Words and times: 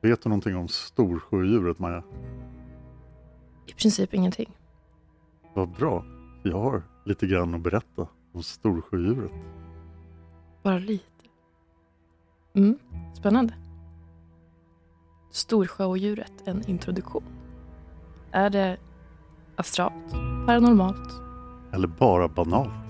Vet 0.00 0.22
du 0.22 0.28
någonting 0.28 0.56
om 0.56 0.68
storsjödjuret, 0.68 1.78
Maja? 1.78 2.02
I 3.66 3.72
princip 3.72 4.14
ingenting. 4.14 4.56
Vad 5.54 5.68
bra. 5.68 6.04
Jag 6.42 6.60
har 6.60 6.82
lite 7.04 7.26
grann 7.26 7.54
att 7.54 7.60
berätta 7.60 8.08
om 8.32 8.42
storsjödjuret. 8.42 9.32
Bara 10.62 10.78
lite. 10.78 11.04
Mm, 12.54 12.78
spännande. 13.14 13.54
Storsjöodjuret, 15.30 16.32
en 16.44 16.68
introduktion. 16.70 17.24
Är 18.30 18.50
det 18.50 18.76
astralt, 19.56 20.10
paranormalt? 20.46 21.12
Eller 21.72 21.88
bara 21.88 22.28
banalt. 22.28 22.87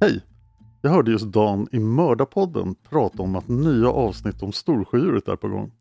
Hej! 0.00 0.24
Jag 0.82 0.90
hörde 0.90 1.10
just 1.10 1.32
Dan 1.32 1.68
i 1.72 1.78
Mördarpodden 1.78 2.74
prata 2.74 3.22
om 3.22 3.36
att 3.36 3.48
nya 3.48 3.88
avsnitt 3.88 4.42
om 4.42 4.52
Storsjödjuret 4.52 5.28
är 5.28 5.36
på 5.36 5.48
gång. 5.48 5.72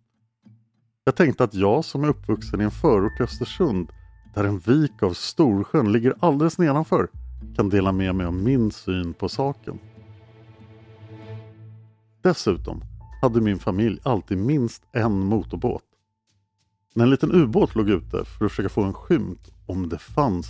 Jag 1.03 1.15
tänkte 1.15 1.43
att 1.43 1.53
jag 1.53 1.85
som 1.85 2.03
är 2.03 2.07
uppvuxen 2.07 2.61
i 2.61 2.63
en 2.63 2.71
förort 2.71 3.15
till 3.15 3.23
Östersund 3.23 3.89
där 4.35 4.43
en 4.43 4.59
vik 4.59 5.03
av 5.03 5.13
Storsjön 5.13 5.91
ligger 5.91 6.13
alldeles 6.19 6.57
nedanför 6.57 7.07
kan 7.55 7.69
dela 7.69 7.91
med 7.91 8.15
mig 8.15 8.25
av 8.25 8.33
min 8.33 8.71
syn 8.71 9.13
på 9.13 9.29
saken. 9.29 9.79
Dessutom 12.21 12.81
hade 13.21 13.41
min 13.41 13.59
familj 13.59 13.99
alltid 14.03 14.37
minst 14.37 14.83
en 14.91 15.19
motorbåt. 15.19 15.83
När 16.95 17.03
en 17.03 17.09
liten 17.09 17.31
ubåt 17.31 17.75
låg 17.75 17.89
ute 17.89 18.25
för 18.25 18.45
att 18.45 18.51
försöka 18.51 18.69
få 18.69 18.83
en 18.83 18.93
skymt 18.93 19.51
om 19.65 19.89
det 19.89 19.97
fanns 19.97 20.47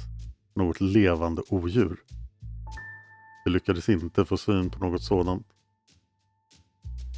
något 0.56 0.81
levande 0.81 1.42
odjur. 1.50 1.98
Vi 3.48 3.52
lyckades 3.52 3.90
inte 3.90 4.26
få 4.26 4.38
syn 4.38 4.70
på 4.70 4.86
något 4.86 5.03
sådant. 5.03 5.48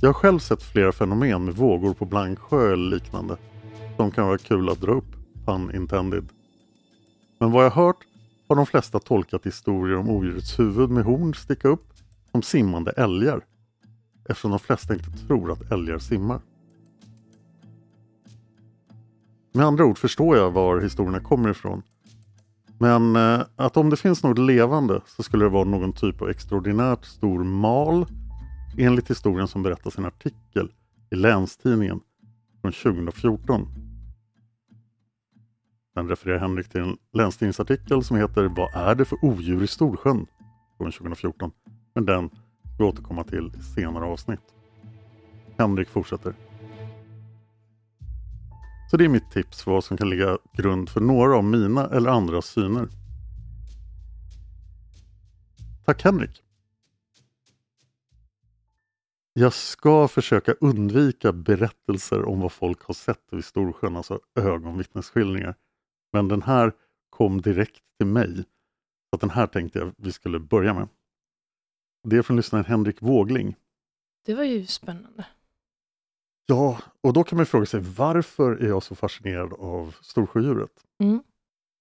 Jag 0.02 0.10
har 0.10 0.14
själv 0.14 0.40
sett 0.40 0.64
flera 0.64 0.92
fenomen 0.92 1.46
med 1.46 1.56
vågor 1.56 1.94
på 1.94 2.06
Blanksjö 2.06 2.74
eller 2.74 2.96
liknande. 2.96 3.38
Som 3.98 4.12
kan 4.12 4.28
vara 4.28 4.38
kul 4.38 4.70
att 4.70 4.82
dra 4.82 4.92
upp, 4.92 5.16
pun 5.46 5.76
intended. 5.76 6.30
Men 7.40 7.52
vad 7.52 7.66
jag 7.66 7.72
hört 7.72 7.98
har 8.48 8.56
de 8.56 8.66
flesta 8.66 9.00
tolkat 9.00 9.46
historier 9.46 9.98
om 9.98 10.10
odjurets 10.10 10.60
huvud 10.60 10.90
med 10.90 11.04
horn 11.04 11.34
sticka 11.34 11.68
upp 11.68 11.94
som 12.32 12.42
simmande 12.42 12.92
älgar. 12.92 13.46
Eftersom 14.30 14.52
de 14.52 14.60
flesta 14.60 14.94
inte 14.94 15.28
tror 15.28 15.52
att 15.52 15.72
älgar 15.72 16.00
simmar. 16.00 16.42
Med 19.54 19.66
andra 19.66 19.86
ord 19.86 19.98
förstår 19.98 20.38
jag 20.38 20.52
var 20.52 20.82
historierna 20.82 21.20
kommer 21.20 21.50
ifrån 21.50 21.84
men 22.80 23.16
eh, 23.16 23.42
att 23.56 23.78
om 23.78 23.90
det 23.90 23.98
finns 23.98 24.24
något 24.24 24.38
levande 24.38 25.02
så 25.06 25.24
skulle 25.24 25.46
det 25.46 25.50
vara 25.50 25.64
någon 25.64 25.94
typ 25.94 26.22
av 26.22 26.30
extraordinärt 26.30 27.06
stor 27.06 27.44
mal 27.44 28.06
enligt 28.78 29.10
historien 29.10 29.48
som 29.48 29.64
berättas 29.64 29.96
i 29.96 30.00
en 30.02 30.06
artikel 30.06 30.72
i 31.12 31.16
Länstidningen 31.16 32.00
från 32.62 32.72
2014. 32.72 33.68
Den 35.96 36.10
refererar 36.10 36.40
Henrik 36.40 36.70
till 36.70 36.82
en 36.82 36.98
länstidningsartikel 37.14 38.04
som 38.04 38.18
heter 38.18 38.44
Vad 38.44 38.74
är 38.74 38.96
det 38.96 39.06
för 39.06 39.26
odjur 39.26 39.64
i 39.64 39.68
Storsjön? 39.68 40.26
från 40.80 40.92
2014. 40.92 41.52
Men 41.94 42.06
den 42.06 42.30
ska 42.30 42.84
vi 42.84 42.84
återkomma 42.84 43.24
till 43.24 43.52
i 43.60 43.64
senare 43.64 44.06
avsnitt. 44.06 44.56
Henrik 45.58 45.90
fortsätter. 45.90 46.34
Så 48.90 48.98
det 48.98 49.06
är 49.06 49.10
mitt 49.10 49.32
tips 49.32 49.64
för 49.64 49.72
vad 49.72 49.84
som 49.84 49.98
kan 49.98 50.10
ligga 50.10 50.38
grund 50.54 50.90
för 50.90 51.02
några 51.02 51.38
av 51.38 51.44
mina 51.44 51.90
eller 51.90 52.10
andras 52.10 52.46
syner. 52.46 52.88
Tack 55.86 56.04
Henrik! 56.04 56.44
Jag 59.34 59.54
ska 59.54 60.08
försöka 60.08 60.54
undvika 60.54 61.34
berättelser 61.34 62.26
om 62.26 62.40
vad 62.40 62.52
folk 62.52 62.84
har 62.84 62.94
sett 62.94 63.24
vid 63.32 63.46
Storsjön, 63.46 63.96
alltså 63.96 64.20
ögonvittnesskildringar. 64.36 65.56
Men 66.14 66.28
den 66.28 66.42
här 66.42 66.72
kom 67.10 67.42
direkt 67.42 67.84
till 67.98 68.08
mig. 68.08 68.44
Så 69.10 69.18
den 69.20 69.30
här 69.30 69.48
tänkte 69.48 69.80
jag 69.80 69.94
vi 69.98 70.12
skulle 70.12 70.40
börja 70.40 70.74
med. 70.74 70.88
Det 72.04 72.18
är 72.18 72.22
från 72.22 72.38
lyssnaren 72.38 72.66
Henrik 72.66 73.02
Vågling. 73.02 73.56
Det 74.26 74.36
var 74.36 74.44
ju 74.44 74.66
spännande. 74.66 75.26
Ja, 76.50 76.82
och 77.02 77.14
då 77.14 77.24
kan 77.24 77.38
man 77.38 77.46
fråga 77.46 77.66
sig 77.66 77.80
varför 77.80 78.52
är 78.52 78.68
jag 78.68 78.84
så 78.84 78.96
fascinerad 78.96 79.54
av 79.54 79.96
storsjödjuret? 80.02 80.72
Mm. 81.04 81.24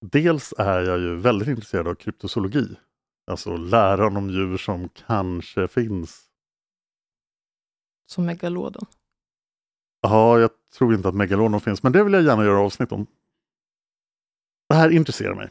Dels 0.01 0.55
är 0.59 0.81
jag 0.81 0.99
ju 0.99 1.17
väldigt 1.17 1.49
intresserad 1.49 1.89
av 1.89 1.95
kryptozoologi. 1.95 2.77
Alltså 3.31 3.57
läran 3.57 4.17
om 4.17 4.31
djur 4.31 4.57
som 4.57 4.89
kanske 4.89 5.69
finns. 5.69 6.25
Som 8.07 8.27
megalodon. 8.27 8.87
Ja, 10.01 10.39
jag 10.39 10.51
tror 10.79 10.95
inte 10.95 11.09
att 11.09 11.15
megalodon 11.15 11.61
finns, 11.61 11.83
men 11.83 11.93
det 11.93 12.05
vill 12.05 12.13
jag 12.13 12.23
gärna 12.23 12.45
göra 12.45 12.61
avsnitt 12.61 12.93
om. 12.93 13.07
Det 14.69 14.75
här 14.75 14.91
intresserar 14.91 15.35
mig. 15.35 15.49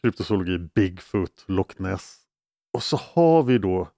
Kryptozoologi, 0.00 0.58
Bigfoot, 0.58 1.44
Loch 1.46 1.80
Ness. 1.80 2.18
Och 2.72 2.82
så 2.82 2.96
har 2.96 3.42
vi 3.42 3.58
då 3.58 3.88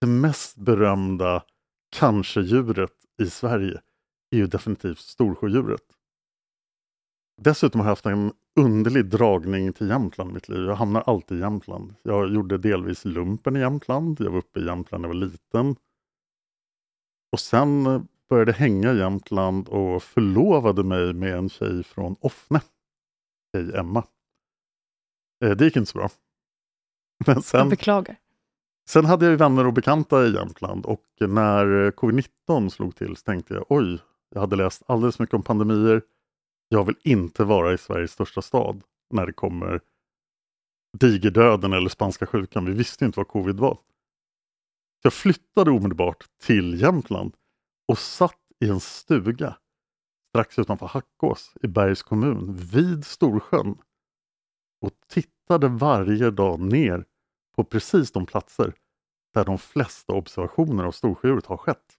det 0.00 0.06
mest 0.06 0.56
berömda 0.56 1.44
kanske-djuret 1.96 3.01
i 3.22 3.26
Sverige 3.26 3.80
är 4.30 4.36
ju 4.36 4.46
definitivt 4.46 4.98
storsjödjuret. 4.98 5.96
Dessutom 7.40 7.80
har 7.80 7.86
jag 7.86 7.90
haft 7.90 8.06
en 8.06 8.32
underlig 8.60 9.06
dragning 9.06 9.72
till 9.72 9.88
Jämtland 9.88 10.30
i 10.30 10.34
mitt 10.34 10.48
liv. 10.48 10.64
Jag 10.64 10.74
hamnar 10.74 11.00
alltid 11.00 11.38
i 11.38 11.40
Jämtland. 11.40 11.94
Jag 12.02 12.34
gjorde 12.34 12.58
delvis 12.58 13.04
lumpen 13.04 13.56
i 13.56 13.60
Jämtland. 13.60 14.20
Jag 14.20 14.30
var 14.30 14.38
uppe 14.38 14.60
i 14.60 14.64
Jämtland 14.64 15.02
när 15.02 15.08
jag 15.08 15.14
var 15.14 15.26
liten. 15.26 15.76
Och 17.32 17.40
sen 17.40 17.84
började 18.28 18.52
hänga 18.52 18.92
i 18.92 18.98
Jämtland 18.98 19.68
och 19.68 20.02
förlovade 20.02 20.84
mig 20.84 21.12
med 21.12 21.36
en 21.36 21.48
tjej 21.48 21.82
från 21.84 22.16
Offne. 22.20 22.60
Tjej 23.54 23.76
Emma. 23.76 24.04
Eh, 25.44 25.50
det 25.50 25.64
gick 25.64 25.76
inte 25.76 25.90
så 25.90 25.98
bra. 25.98 26.10
Men 27.26 27.42
sen, 27.42 27.60
jag 27.60 27.70
beklagar. 27.70 28.16
Sen 28.88 29.04
hade 29.04 29.24
jag 29.24 29.30
ju 29.30 29.36
vänner 29.36 29.66
och 29.66 29.72
bekanta 29.72 30.26
i 30.26 30.34
Jämtland 30.34 30.86
och 30.86 31.04
när 31.20 31.90
covid-19 31.90 32.68
slog 32.68 32.96
till 32.96 33.16
så 33.16 33.22
tänkte 33.22 33.54
jag 33.54 33.66
oj, 33.68 33.98
jag 34.34 34.40
hade 34.40 34.56
läst 34.56 34.82
alldeles 34.86 35.18
mycket 35.18 35.34
om 35.34 35.42
pandemier. 35.42 36.02
Jag 36.68 36.84
vill 36.84 36.96
inte 37.04 37.44
vara 37.44 37.72
i 37.72 37.78
Sveriges 37.78 38.12
största 38.12 38.42
stad 38.42 38.82
när 39.10 39.26
det 39.26 39.32
kommer 39.32 39.80
digerdöden 40.98 41.72
eller 41.72 41.88
spanska 41.88 42.26
sjukan. 42.26 42.64
Vi 42.64 42.72
visste 42.72 43.04
inte 43.04 43.20
vad 43.20 43.28
covid 43.28 43.56
var. 43.56 43.78
Jag 45.02 45.12
flyttade 45.12 45.70
omedelbart 45.70 46.24
till 46.42 46.80
Jämtland 46.80 47.34
och 47.88 47.98
satt 47.98 48.40
i 48.60 48.68
en 48.68 48.80
stuga 48.80 49.56
strax 50.28 50.58
utanför 50.58 50.86
Hackås 50.86 51.54
i 51.62 51.66
Bergs 51.66 52.02
kommun 52.02 52.54
vid 52.56 53.06
Storsjön 53.06 53.76
och 54.80 54.92
tittade 55.08 55.68
varje 55.68 56.30
dag 56.30 56.60
ner 56.60 57.04
på 57.56 57.64
precis 57.64 58.12
de 58.12 58.26
platser 58.26 58.72
där 59.34 59.44
de 59.44 59.58
flesta 59.58 60.12
observationer 60.12 60.84
av 60.84 60.92
storsjödjuret 60.92 61.46
har 61.46 61.56
skett. 61.56 61.98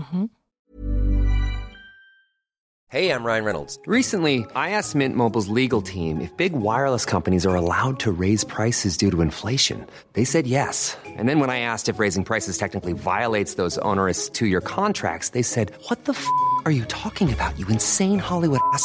Mm 0.00 0.08
-hmm. 0.10 0.28
Hej, 2.90 3.10
I'm 3.10 3.22
Ryan 3.22 3.44
Reynolds. 3.44 3.78
Recently, 3.86 4.46
I 4.56 4.70
asked 4.70 4.94
Mint 4.94 5.14
Mobiles 5.14 5.48
legal 5.48 5.82
team 5.82 6.22
if 6.22 6.34
big 6.38 6.54
wireless 6.54 7.04
companies 7.04 7.44
are 7.44 7.54
allowed 7.54 8.00
to 8.00 8.10
raise 8.10 8.44
prices 8.44 8.96
due 8.96 9.10
to 9.10 9.20
inflation. 9.20 9.84
They 10.14 10.24
said 10.24 10.46
yes. 10.46 10.96
And 11.04 11.28
then 11.28 11.38
when 11.38 11.50
I 11.50 11.60
asked 11.60 11.94
if 11.94 11.98
raising 11.98 12.24
prices 12.24 12.56
technically 12.56 12.94
violates 12.94 13.56
those 13.56 13.76
onerous 13.82 14.30
two-year 14.30 14.62
contracts, 14.62 15.30
they 15.30 15.42
said, 15.42 15.70
"What 15.90 16.04
the 16.06 16.12
f*** 16.12 16.26
are 16.64 16.72
you 16.72 16.86
talking 16.86 17.30
about? 17.30 17.58
You 17.58 17.66
insane 17.68 18.18
Hollywood 18.18 18.60
ass." 18.72 18.84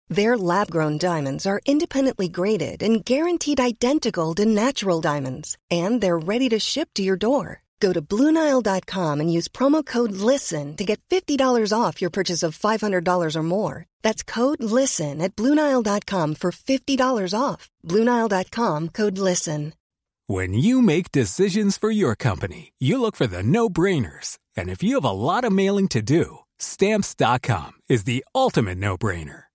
Their 0.11 0.37
lab 0.37 0.69
grown 0.69 0.97
diamonds 0.97 1.45
are 1.45 1.61
independently 1.65 2.27
graded 2.27 2.83
and 2.83 3.03
guaranteed 3.05 3.61
identical 3.61 4.35
to 4.35 4.45
natural 4.45 4.99
diamonds, 4.99 5.57
and 5.69 6.01
they're 6.01 6.19
ready 6.19 6.49
to 6.49 6.59
ship 6.59 6.89
to 6.95 7.01
your 7.01 7.15
door. 7.15 7.61
Go 7.79 7.93
to 7.93 8.01
BlueNile.com 8.01 9.21
and 9.21 9.31
use 9.31 9.47
promo 9.47 9.85
code 9.85 10.11
LISTEN 10.11 10.75
to 10.75 10.83
get 10.83 11.01
$50 11.09 11.73
off 11.73 12.01
your 12.01 12.09
purchase 12.09 12.43
of 12.43 12.59
$500 12.59 13.35
or 13.35 13.43
more. 13.43 13.85
That's 14.01 14.21
code 14.21 14.61
LISTEN 14.61 15.21
at 15.21 15.35
BlueNile.com 15.35 16.35
for 16.35 16.51
$50 16.51 17.33
off. 17.39 17.69
BlueNile.com 17.87 18.89
code 18.89 19.17
LISTEN. 19.17 19.73
When 20.27 20.53
you 20.53 20.81
make 20.81 21.11
decisions 21.11 21.77
for 21.77 21.89
your 21.89 22.15
company, 22.15 22.73
you 22.79 23.01
look 23.01 23.15
for 23.15 23.27
the 23.27 23.43
no 23.43 23.69
brainers. 23.69 24.37
And 24.57 24.69
if 24.69 24.83
you 24.83 24.95
have 24.95 25.11
a 25.11 25.19
lot 25.29 25.45
of 25.45 25.53
mailing 25.53 25.87
to 25.89 26.01
do, 26.01 26.39
Stamps.com 26.59 27.71
is 27.89 28.03
the 28.03 28.23
ultimate 28.35 28.77
no 28.77 28.97
brainer. 28.97 29.50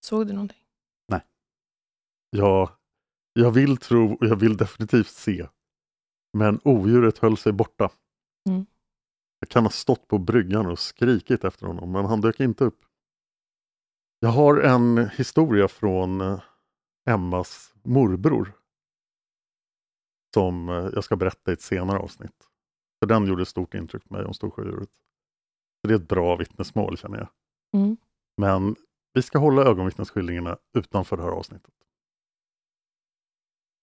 Såg 0.00 0.26
du 0.26 0.32
någonting? 0.32 0.60
Jag, 2.30 2.70
jag 3.32 3.50
vill 3.50 3.76
tro 3.76 4.12
och 4.14 4.26
jag 4.26 4.36
vill 4.36 4.56
definitivt 4.56 5.08
se. 5.08 5.46
Men 6.32 6.60
odjuret 6.64 7.18
höll 7.18 7.36
sig 7.36 7.52
borta. 7.52 7.90
Mm. 8.48 8.66
Jag 9.38 9.48
kan 9.48 9.64
ha 9.64 9.70
stått 9.70 10.08
på 10.08 10.18
bryggan 10.18 10.66
och 10.66 10.78
skrikit 10.78 11.44
efter 11.44 11.66
honom, 11.66 11.92
men 11.92 12.04
han 12.04 12.20
dök 12.20 12.40
inte 12.40 12.64
upp. 12.64 12.84
Jag 14.20 14.28
har 14.28 14.60
en 14.60 15.08
historia 15.08 15.68
från 15.68 16.20
eh, 16.20 16.40
Emmas 17.08 17.74
morbror. 17.82 18.52
Som 20.34 20.68
eh, 20.68 20.74
jag 20.74 21.04
ska 21.04 21.16
berätta 21.16 21.50
i 21.50 21.54
ett 21.54 21.62
senare 21.62 21.98
avsnitt. 21.98 22.48
För 22.98 23.06
den 23.06 23.26
gjorde 23.26 23.46
stort 23.46 23.74
intryck 23.74 24.08
på 24.08 24.14
mig 24.14 24.24
om 24.24 24.34
Storsjöodjuret. 24.34 24.90
Det 25.82 25.94
är 25.94 25.96
ett 25.96 26.08
bra 26.08 26.36
vittnesmål 26.36 26.98
känner 26.98 27.18
jag. 27.18 27.28
Mm. 27.80 27.96
Men 28.36 28.76
vi 29.12 29.22
ska 29.22 29.38
hålla 29.38 29.62
ögonvittnesskildringarna 29.62 30.58
utanför 30.74 31.16
det 31.16 31.22
här 31.22 31.30
avsnittet. 31.30 31.74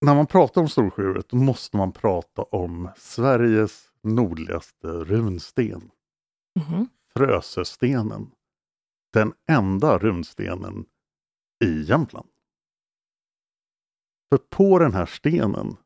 När 0.01 0.15
man 0.15 0.27
pratar 0.27 0.61
om 0.61 0.69
Storsjöodjuret 0.69 1.33
måste 1.33 1.77
man 1.77 1.91
prata 1.91 2.41
om 2.41 2.89
Sveriges 2.97 3.91
nordligaste 4.01 4.87
runsten. 4.87 5.91
Mhm. 6.59 6.89
Frösöstenen. 7.13 8.31
Den 9.13 9.33
enda 9.49 9.97
runstenen 9.97 10.85
i 11.65 11.81
Jämtland. 11.81 12.29
För 14.29 14.37
på 14.37 14.79
den 14.79 14.93
här 14.93 15.05
stenen 15.05 15.77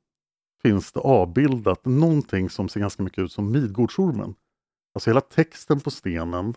finns 0.62 0.92
det 0.92 1.00
avbildat 1.00 1.86
någonting 1.86 2.50
som 2.50 2.70
ser 2.70 2.80
ganska 2.80 3.04
mycket 3.04 3.20
ut 3.20 3.32
som 3.32 3.52
Midgårdsormen. 3.52 4.36
Alltså 4.94 5.10
hela 5.10 5.22
texten 5.22 5.80
på 5.80 5.92
stenen, 5.92 6.54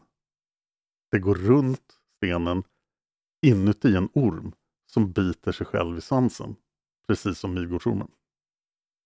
det 1.11 1.19
går 1.19 1.35
runt 1.35 1.99
stenen 2.17 2.63
inuti 3.44 3.96
en 3.96 4.08
orm 4.12 4.52
som 4.87 5.12
biter 5.12 5.52
sig 5.52 5.67
själv 5.67 5.99
i 5.99 6.00
svansen. 6.00 6.56
Precis 7.06 7.38
som 7.38 7.55
Midgårdsormen. 7.55 8.08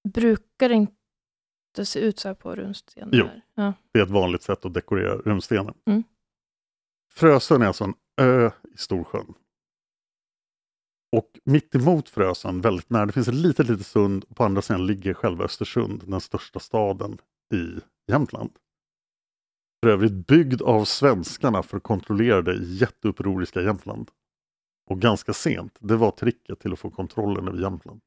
Brukar 0.08 0.68
det 0.68 0.74
inte 0.74 1.84
se 1.84 2.00
ut 2.00 2.18
så 2.18 2.28
här 2.28 2.34
på 2.34 2.54
runstenar? 2.54 3.10
Jo. 3.12 3.26
Ja. 3.54 3.72
Det 3.92 3.98
är 3.98 4.02
ett 4.02 4.10
vanligt 4.10 4.42
sätt 4.42 4.64
att 4.64 4.74
dekorera 4.74 5.16
runstenen. 5.16 5.74
Mm. 5.86 6.02
Frösön 7.12 7.62
är 7.62 7.66
alltså 7.66 7.84
en 7.84 7.94
ö 8.20 8.50
i 8.74 8.76
Storsjön. 8.76 9.34
Och 11.16 11.40
mitt 11.44 11.74
emot 11.74 12.08
Frösön, 12.08 12.60
väldigt 12.60 12.90
nära, 12.90 13.06
det 13.06 13.12
finns 13.12 13.28
ett 13.28 13.34
litet, 13.34 13.68
litet 13.68 13.86
sund 13.86 14.24
och 14.28 14.36
på 14.36 14.44
andra 14.44 14.62
sidan 14.62 14.86
ligger 14.86 15.14
själva 15.14 15.44
Östersund, 15.44 16.02
den 16.06 16.20
största 16.20 16.60
staden 16.60 17.18
i 17.54 17.80
Jämtland. 18.12 18.50
För 19.82 19.90
övrigt 19.90 20.26
byggd 20.26 20.62
av 20.62 20.84
svenskarna 20.84 21.62
för 21.62 21.76
att 21.76 21.82
kontrollera 21.82 22.42
det 22.42 22.64
jätteupproriska 22.64 23.62
Jämtland. 23.62 24.10
Och 24.88 25.00
ganska 25.00 25.32
sent, 25.32 25.76
det 25.80 25.96
var 25.96 26.10
tricket 26.10 26.60
till 26.60 26.72
att 26.72 26.78
få 26.78 26.90
kontrollen 26.90 27.48
över 27.48 27.58
Jämtland. 27.58 28.00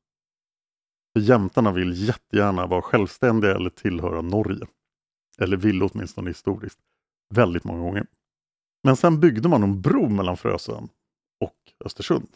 För 1.14 1.20
jämtarna 1.20 1.72
vill 1.72 2.08
jättegärna 2.08 2.68
vara 2.68 2.82
självständiga 2.82 3.56
eller 3.56 3.70
tillhöra 3.70 4.22
Norge. 4.22 4.68
Eller 5.40 5.58
vill 5.58 5.84
åtminstone 5.84 6.30
historiskt. 6.30 6.80
Väldigt 7.34 7.64
många 7.64 7.80
gånger. 7.80 8.08
Men 8.84 8.96
sen 8.96 9.20
byggde 9.20 9.50
man 9.50 9.64
en 9.64 9.82
bro 9.82 10.10
mellan 10.10 10.38
Frösön 10.38 10.90
och 11.40 11.86
Östersund. 11.86 12.28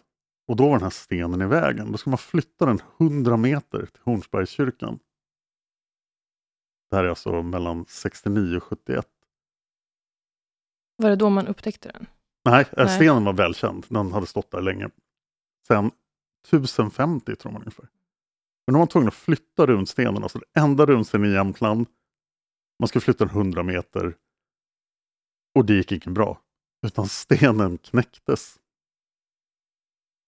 Och 0.48 0.56
då 0.56 0.64
var 0.64 0.72
den 0.72 0.84
här 0.84 0.90
stenen 0.90 1.42
i 1.42 1.46
vägen. 1.46 1.92
Då 1.92 1.98
ska 1.98 2.10
man 2.10 2.18
flytta 2.18 2.66
den 2.66 2.80
100 3.00 3.38
meter 3.38 3.86
till 3.86 4.02
Hornsbergskyrkan. 4.04 5.00
Det 6.90 6.96
här 6.96 7.04
är 7.04 7.10
alltså 7.10 7.44
mellan 7.44 7.86
69 7.88 8.58
och 8.58 8.64
71. 8.64 9.08
Var 10.96 11.10
det 11.10 11.16
då 11.16 11.30
man 11.30 11.48
upptäckte 11.48 11.92
den? 11.92 12.08
Nej, 12.46 12.66
äh, 12.72 12.86
Nej. 12.86 12.96
stenen 12.96 13.24
var 13.24 13.34
välkänd. 13.34 13.86
Den 13.90 14.12
hade 14.12 14.28
stått 14.28 14.52
där 14.52 14.62
länge. 14.62 14.90
Sen 15.68 15.92
1050 16.48 17.36
tror 17.36 17.52
man 17.52 17.62
ungefär. 17.62 17.88
Men 18.68 18.74
då 18.74 18.78
var 18.78 18.80
man 18.80 18.88
tvungen 18.88 19.08
att 19.08 19.14
flytta 19.14 19.66
runstenen. 19.66 20.24
Alltså 20.24 20.40
den 20.40 20.64
enda 20.64 20.86
runstenen 20.86 21.32
i 21.32 21.34
Jämtland. 21.34 21.88
Man 22.80 22.88
skulle 22.88 23.02
flytta 23.02 23.26
den 23.26 23.36
100 23.36 23.64
meter. 23.64 24.16
Och 25.56 25.66
det 25.66 25.74
gick 25.74 25.92
inte 25.92 26.10
bra. 26.10 26.40
Utan 26.86 27.08
stenen 27.08 27.78
knäcktes. 27.78 28.60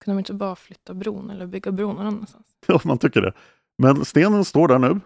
Kunde 0.04 0.16
de 0.16 0.18
inte 0.18 0.34
bara 0.34 0.56
flytta 0.56 0.94
bron 0.94 1.30
eller 1.30 1.46
bygga 1.46 1.72
bron 1.72 1.96
någon 1.96 2.06
annanstans? 2.06 2.46
Ja, 2.66 2.80
man 2.84 2.98
tycker 2.98 3.22
det. 3.22 3.32
Men 3.78 4.04
stenen 4.04 4.44
står 4.44 4.68
där 4.68 4.78
nu, 4.78 5.00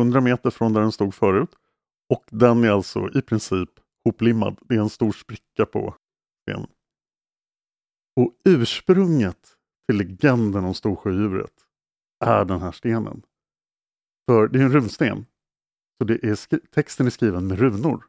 100 0.00 0.20
meter 0.20 0.50
från 0.50 0.72
där 0.72 0.80
den 0.80 0.92
stod 0.92 1.14
förut. 1.14 1.50
Och 2.14 2.24
den 2.30 2.64
är 2.64 2.70
alltså 2.70 3.18
i 3.18 3.22
princip 3.22 3.70
hoplimmad. 4.04 4.58
Det 4.60 4.74
är 4.74 4.80
en 4.80 4.90
stor 4.90 5.12
spricka 5.12 5.66
på 5.66 5.94
stenen. 6.46 6.70
Och 8.16 8.36
ursprunget 8.44 9.56
till 9.88 9.98
legenden 9.98 10.64
om 10.64 10.74
Storsjödjuret 10.74 11.52
är 12.24 12.44
den 12.44 12.60
här 12.60 12.72
stenen. 12.72 13.22
För 14.26 14.48
det 14.48 14.58
är 14.58 14.62
en 14.62 14.72
runsten. 14.72 15.26
Så 15.98 16.04
det 16.04 16.24
är 16.24 16.58
texten 16.58 17.06
är 17.06 17.10
skriven 17.10 17.46
med 17.46 17.58
runor. 17.58 18.06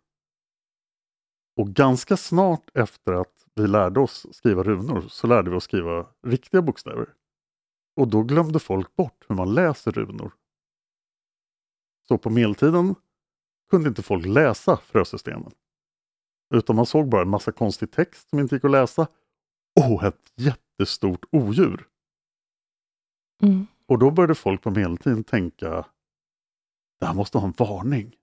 Och 1.57 1.67
ganska 1.67 2.17
snart 2.17 2.69
efter 2.73 3.13
att 3.13 3.45
vi 3.55 3.67
lärde 3.67 3.99
oss 3.99 4.27
skriva 4.31 4.63
runor 4.63 5.01
så 5.01 5.27
lärde 5.27 5.49
vi 5.49 5.55
oss 5.55 5.63
skriva 5.63 6.07
riktiga 6.23 6.61
bokstäver. 6.61 7.13
Och 7.95 8.07
då 8.07 8.23
glömde 8.23 8.59
folk 8.59 8.95
bort 8.95 9.25
hur 9.27 9.35
man 9.35 9.53
läser 9.53 9.91
runor. 9.91 10.31
Så 12.07 12.17
på 12.17 12.29
medeltiden 12.29 12.95
kunde 13.69 13.89
inte 13.89 14.03
folk 14.03 14.25
läsa 14.25 14.77
Frösöstenen. 14.77 15.51
Utan 16.55 16.75
man 16.75 16.85
såg 16.85 17.09
bara 17.09 17.21
en 17.21 17.29
massa 17.29 17.51
konstig 17.51 17.91
text 17.91 18.29
som 18.29 18.39
inte 18.39 18.55
gick 18.55 18.65
att 18.65 18.71
läsa. 18.71 19.07
Och 19.81 20.03
ett 20.03 20.33
jättestort 20.35 21.25
odjur. 21.31 21.87
Mm. 23.41 23.67
Och 23.85 23.99
då 23.99 24.11
började 24.11 24.35
folk 24.35 24.61
på 24.61 24.71
medeltiden 24.71 25.23
tänka 25.23 25.85
det 26.99 27.05
här 27.05 27.13
måste 27.13 27.37
ha 27.37 27.47
en 27.47 27.53
varning. 27.57 28.15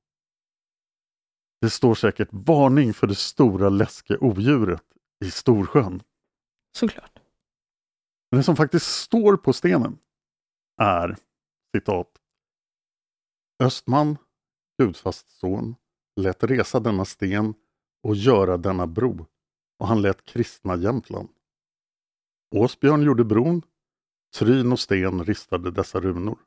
Det 1.61 1.71
står 1.71 1.95
säkert 1.95 2.29
varning 2.31 2.95
för 2.95 3.07
det 3.07 3.15
stora 3.15 3.69
läskiga 3.69 4.19
odjuret 4.21 4.85
i 5.25 5.31
Storsjön. 5.31 6.03
Såklart. 6.77 7.19
Men 8.31 8.39
det 8.39 8.45
som 8.45 8.57
faktiskt 8.57 8.87
står 8.87 9.37
på 9.37 9.53
stenen 9.53 9.99
är 10.81 11.17
citat 11.75 12.21
Östman, 13.63 14.19
gudfast 14.79 15.31
son, 15.31 15.75
lät 16.21 16.45
resa 16.45 16.81
denna 16.81 17.05
sten 17.05 17.55
och 18.05 18.17
göra 18.17 18.57
denna 18.57 18.87
bro 18.87 19.27
och 19.79 19.87
han 19.87 20.03
lät 20.03 20.25
kristna 20.25 20.77
Jämtland. 20.77 21.29
Åsbjörn 22.55 23.03
gjorde 23.03 23.25
bron, 23.25 23.63
Tryn 24.39 24.73
och 24.73 24.81
sten 24.81 25.25
ristade 25.25 25.71
dessa 25.71 26.01
runor. 26.01 26.39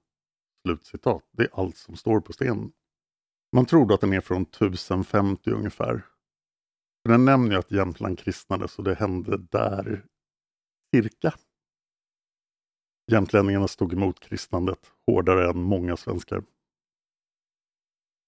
Slutcitat. 0.61 1.23
Det 1.31 1.43
är 1.43 1.49
allt 1.53 1.77
som 1.77 1.95
står 1.95 2.19
på 2.21 2.33
stenen. 2.33 2.71
Man 3.51 3.65
trodde 3.65 3.93
att 3.93 4.01
den 4.01 4.13
är 4.13 4.21
från 4.21 4.41
1050 4.41 5.51
ungefär. 5.51 6.05
För 7.03 7.11
den 7.11 7.25
nämner 7.25 7.51
ju 7.51 7.59
att 7.59 7.71
Jämtland 7.71 8.19
kristnades 8.19 8.77
och 8.77 8.83
det 8.83 8.95
hände 8.95 9.37
där 9.37 10.05
cirka. 10.95 11.33
Jämtlänningarna 13.11 13.67
stod 13.67 13.93
emot 13.93 14.19
kristnandet 14.19 14.91
hårdare 15.05 15.49
än 15.49 15.61
många 15.61 15.97
svenskar. 15.97 16.43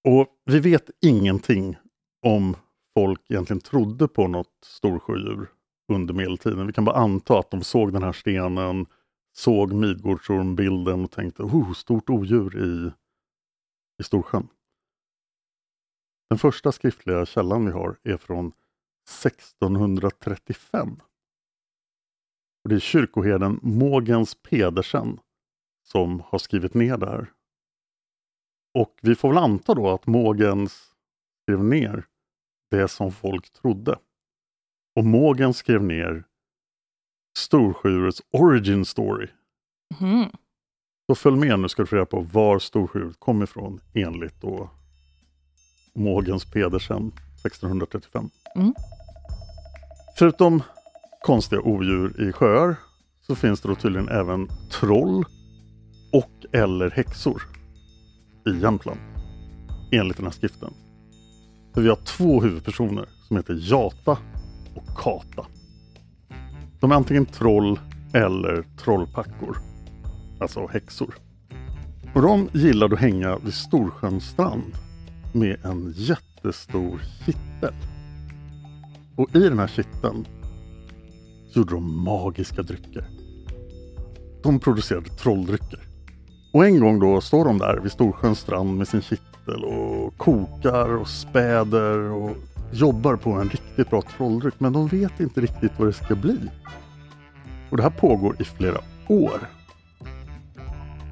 Och 0.08 0.42
vi 0.44 0.60
vet 0.60 0.90
ingenting 1.00 1.76
om 2.26 2.56
folk 2.94 3.30
egentligen 3.30 3.60
trodde 3.60 4.08
på 4.08 4.28
något 4.28 4.58
storsjödjur 4.64 5.48
under 5.92 6.14
medeltiden. 6.14 6.66
Vi 6.66 6.72
kan 6.72 6.84
bara 6.84 6.96
anta 6.96 7.38
att 7.38 7.50
de 7.50 7.62
såg 7.62 7.92
den 7.92 8.02
här 8.02 8.12
stenen, 8.12 8.86
såg 9.32 9.72
Midgårdsormbilden 9.72 11.04
och 11.04 11.10
tänkte 11.10 11.42
oh, 11.42 11.72
stort 11.72 12.10
odjur 12.10 12.58
i, 12.64 12.92
i 14.00 14.04
Storsjön. 14.04 14.48
Den 16.30 16.38
första 16.38 16.72
skriftliga 16.72 17.26
källan 17.26 17.66
vi 17.66 17.72
har 17.72 17.96
är 18.02 18.16
från 18.16 18.52
1635. 19.24 21.00
Och 22.64 22.68
det 22.68 22.74
är 22.74 22.80
kyrkoherden 22.80 23.60
Mågens 23.62 24.34
Pedersen 24.34 25.20
som 25.82 26.20
har 26.20 26.38
skrivit 26.38 26.74
ner 26.74 26.96
det 26.96 27.06
här. 27.06 27.32
Och 28.74 28.98
vi 29.02 29.14
får 29.14 29.28
väl 29.28 29.38
anta 29.38 29.74
då 29.74 29.90
att 29.90 30.06
Mågens 30.06 30.94
skrev 31.42 31.64
ner 31.64 32.06
det 32.70 32.88
som 32.88 33.12
folk 33.12 33.52
trodde. 33.52 33.98
Och 34.96 35.04
Mågen 35.04 35.54
skrev 35.54 35.82
ner 35.82 36.24
Storsjödjurets 37.38 38.22
origin 38.32 38.84
story. 38.84 39.28
Mhm. 40.00 40.30
Så 41.06 41.14
följ 41.14 41.36
med 41.36 41.60
nu 41.60 41.68
ska 41.68 41.82
du 41.82 41.86
få 41.86 41.96
reda 41.96 42.06
på 42.06 42.20
var 42.20 42.58
Storsjödjuret 42.58 43.20
kom 43.20 43.42
ifrån 43.42 43.80
enligt 43.94 44.40
då 44.40 44.70
Mågens 45.94 46.44
Pedersen 46.44 47.12
1635. 47.44 48.30
Mm. 48.56 48.74
Förutom 50.18 50.62
konstiga 51.22 51.62
odjur 51.62 52.28
i 52.28 52.32
sjöar 52.32 52.76
så 53.20 53.34
finns 53.34 53.60
det 53.60 53.68
då 53.68 53.74
tydligen 53.74 54.08
även 54.08 54.48
troll 54.70 55.24
och 56.12 56.46
eller 56.52 56.90
häxor 56.90 57.42
i 58.46 58.50
Jämtland. 58.50 59.00
Enligt 59.92 60.16
den 60.16 60.26
här 60.26 60.32
skriften 60.32 60.74
där 61.74 61.82
vi 61.82 61.88
har 61.88 61.96
två 61.96 62.42
huvudpersoner 62.42 63.08
som 63.28 63.36
heter 63.36 63.58
Jata 63.60 64.18
och 64.74 64.96
Kata. 64.96 65.46
De 66.80 66.90
är 66.90 66.94
antingen 66.94 67.26
troll 67.26 67.80
eller 68.12 68.64
trollpackor. 68.84 69.56
Alltså 70.40 70.66
häxor. 70.66 71.14
Och 72.14 72.22
de 72.22 72.48
gillade 72.52 72.94
att 72.94 73.00
hänga 73.00 73.38
vid 73.38 73.54
Storsjöns 73.54 74.24
strand 74.24 74.72
med 75.32 75.64
en 75.64 75.94
jättestor 75.96 77.00
kittel. 77.26 77.74
Och 79.16 79.36
i 79.36 79.38
den 79.38 79.58
här 79.58 79.66
kitteln 79.66 80.26
gjorde 81.52 81.74
de 81.74 82.04
magiska 82.04 82.62
drycker. 82.62 83.04
De 84.42 84.60
producerade 84.60 85.08
trolldrycker. 85.08 85.80
Och 86.52 86.66
en 86.66 86.80
gång 86.80 87.00
då 87.00 87.20
står 87.20 87.44
de 87.44 87.58
där 87.58 87.80
vid 87.82 87.92
Storsjöns 87.92 88.38
strand 88.38 88.78
med 88.78 88.88
sin 88.88 89.02
kittel 89.02 89.29
och 89.54 90.16
kokar 90.16 90.96
och 90.96 91.08
späder 91.08 91.98
och 91.98 92.36
jobbar 92.72 93.16
på 93.16 93.30
en 93.30 93.48
riktigt 93.48 93.90
bra 93.90 94.02
trolldryck. 94.16 94.54
Men 94.58 94.72
de 94.72 94.88
vet 94.88 95.20
inte 95.20 95.40
riktigt 95.40 95.72
vad 95.76 95.88
det 95.88 95.92
ska 95.92 96.14
bli. 96.14 96.38
Och 97.70 97.76
det 97.76 97.82
här 97.82 97.90
pågår 97.90 98.36
i 98.38 98.44
flera 98.44 98.78
år. 99.08 99.40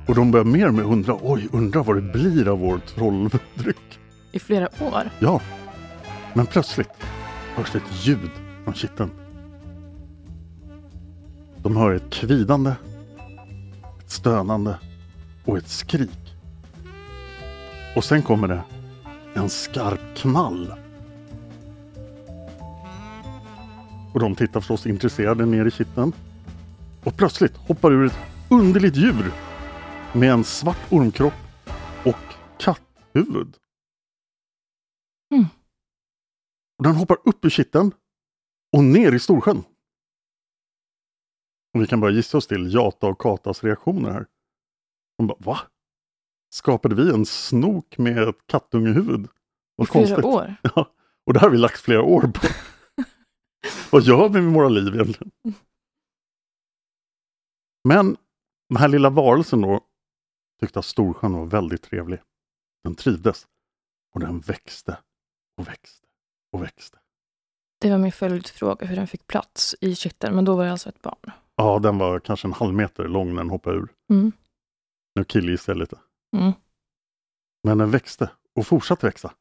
Och 0.08 0.14
de 0.14 0.30
börjar 0.30 0.44
mer 0.44 0.68
och 0.68 0.74
mer 0.74 0.82
undra, 0.82 1.16
oj, 1.22 1.48
undra 1.52 1.82
vad 1.82 1.96
det 1.96 2.12
blir 2.12 2.48
av 2.48 2.58
vår 2.58 2.78
trolldryck. 2.78 3.98
I 4.32 4.38
flera 4.38 4.68
år. 4.80 5.10
Ja, 5.18 5.40
men 6.34 6.46
plötsligt 6.46 6.90
hörs 7.54 7.72
det 7.72 7.78
ett 7.78 8.06
ljud 8.06 8.30
från 8.64 8.74
kitteln. 8.74 9.10
De 11.62 11.76
hör 11.76 11.94
ett 11.94 12.10
kvidande, 12.10 12.72
ett 14.00 14.10
stönande 14.10 14.78
och 15.44 15.58
ett 15.58 15.68
skrik. 15.68 16.27
Och 17.98 18.04
sen 18.04 18.22
kommer 18.22 18.48
det 18.48 18.64
en 19.34 19.50
skarp 19.50 20.00
knall. 20.16 20.72
Och 24.14 24.20
de 24.20 24.34
tittar 24.36 24.60
förstås 24.60 24.86
intresserade 24.86 25.46
ner 25.46 25.66
i 25.66 25.70
kitteln. 25.70 26.12
Och 27.04 27.16
plötsligt 27.16 27.56
hoppar 27.56 27.92
ur 27.92 28.06
ett 28.06 28.18
underligt 28.50 28.96
djur 28.96 29.32
med 30.14 30.32
en 30.32 30.44
svart 30.44 30.92
ormkropp 30.92 31.32
och 32.04 32.34
katthuvud. 32.58 33.56
Mm. 35.34 35.46
Och 36.78 36.84
den 36.84 36.94
hoppar 36.94 37.16
upp 37.24 37.44
ur 37.44 37.50
kitteln 37.50 37.92
och 38.76 38.84
ner 38.84 39.12
i 39.12 39.18
Storsjön. 39.18 39.64
Och 41.74 41.82
vi 41.82 41.86
kan 41.86 42.00
bara 42.00 42.10
gissa 42.10 42.38
oss 42.38 42.46
till 42.46 42.74
Jata 42.74 43.06
och 43.06 43.20
Katas 43.20 43.64
reaktioner 43.64 44.10
här. 44.10 44.26
De 45.18 45.26
bara, 45.26 45.38
va? 45.38 45.58
Skapade 46.50 46.94
vi 46.94 47.10
en 47.10 47.26
snok 47.26 47.98
med 47.98 48.28
ett 48.28 48.46
kattungehuvud? 48.46 49.24
I 49.24 49.28
Vad 49.76 49.88
flera 49.88 50.06
konstigt. 50.06 50.24
år. 50.24 50.54
Ja, 50.62 50.92
och 51.26 51.32
det 51.32 51.40
har 51.40 51.50
vi 51.50 51.58
lagt 51.58 51.80
flera 51.80 52.02
år 52.02 52.20
på. 52.20 52.46
Vad 53.92 54.02
gör 54.02 54.28
vi 54.28 54.40
med 54.40 54.52
våra 54.54 54.68
liv 54.68 54.94
egentligen? 54.94 55.30
Men 57.84 58.16
den 58.68 58.76
här 58.76 58.88
lilla 58.88 59.10
varelsen 59.10 59.60
då 59.60 59.80
tyckte 60.60 60.78
att 60.78 60.84
Storsjön 60.84 61.32
var 61.32 61.46
väldigt 61.46 61.82
trevlig. 61.82 62.20
Den 62.84 62.94
trivdes. 62.94 63.46
Och 64.14 64.20
den 64.20 64.40
växte 64.40 64.98
och 65.56 65.68
växte 65.68 66.06
och 66.52 66.62
växte. 66.62 66.98
Det 67.80 67.90
var 67.90 67.98
min 67.98 68.12
följdfråga 68.12 68.86
hur 68.86 68.96
den 68.96 69.06
fick 69.06 69.26
plats 69.26 69.74
i 69.80 69.94
kitteln, 69.94 70.34
men 70.34 70.44
då 70.44 70.56
var 70.56 70.64
det 70.64 70.70
alltså 70.72 70.88
ett 70.88 71.02
barn. 71.02 71.30
Ja, 71.56 71.78
den 71.78 71.98
var 71.98 72.20
kanske 72.20 72.48
en 72.48 72.52
halv 72.52 72.74
meter 72.74 73.08
lång 73.08 73.28
när 73.28 73.36
den 73.42 73.50
hoppade 73.50 73.76
ur. 73.76 73.88
Mm. 74.10 74.32
Nu 75.14 75.24
killgissar 75.24 75.72
jag 75.72 75.78
lite. 75.78 75.98
Mm. 76.36 76.52
Men 77.62 77.78
den 77.78 77.90
växte 77.90 78.30
och 78.54 78.66
fortsatte 78.66 79.06
växa. 79.06 79.34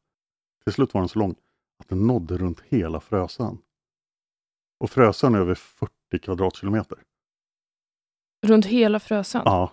Till 0.64 0.72
slut 0.72 0.94
var 0.94 1.00
den 1.00 1.08
så 1.08 1.18
lång 1.18 1.34
att 1.78 1.88
den 1.88 2.06
nådde 2.06 2.38
runt 2.38 2.60
hela 2.60 3.00
Frösön. 3.00 3.58
Och 4.80 4.90
Frösön 4.90 5.34
är 5.34 5.38
över 5.38 5.54
40 5.54 5.92
kvadratkilometer. 6.22 7.02
Runt 8.46 8.66
hela 8.66 9.00
Frösön. 9.00 9.42
Ja, 9.44 9.72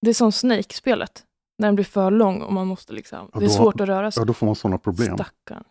Det 0.00 0.10
är 0.10 0.14
som 0.14 0.32
Snake-spelet. 0.32 1.26
När 1.58 1.68
den 1.68 1.74
blir 1.74 1.84
för 1.84 2.10
lång 2.10 2.42
och 2.42 2.52
man 2.52 2.66
måste 2.66 2.92
liksom... 2.92 3.30
Ja, 3.32 3.38
det 3.38 3.44
är 3.44 3.48
då- 3.48 3.54
svårt 3.54 3.80
att 3.80 3.88
röra 3.88 4.10
sig. 4.10 4.20
ja, 4.20 4.24
då 4.24 4.34
får 4.34 4.46
man 4.46 4.56
sådana 4.56 4.78
problem. 4.78 5.16
Stackarn. 5.16 5.64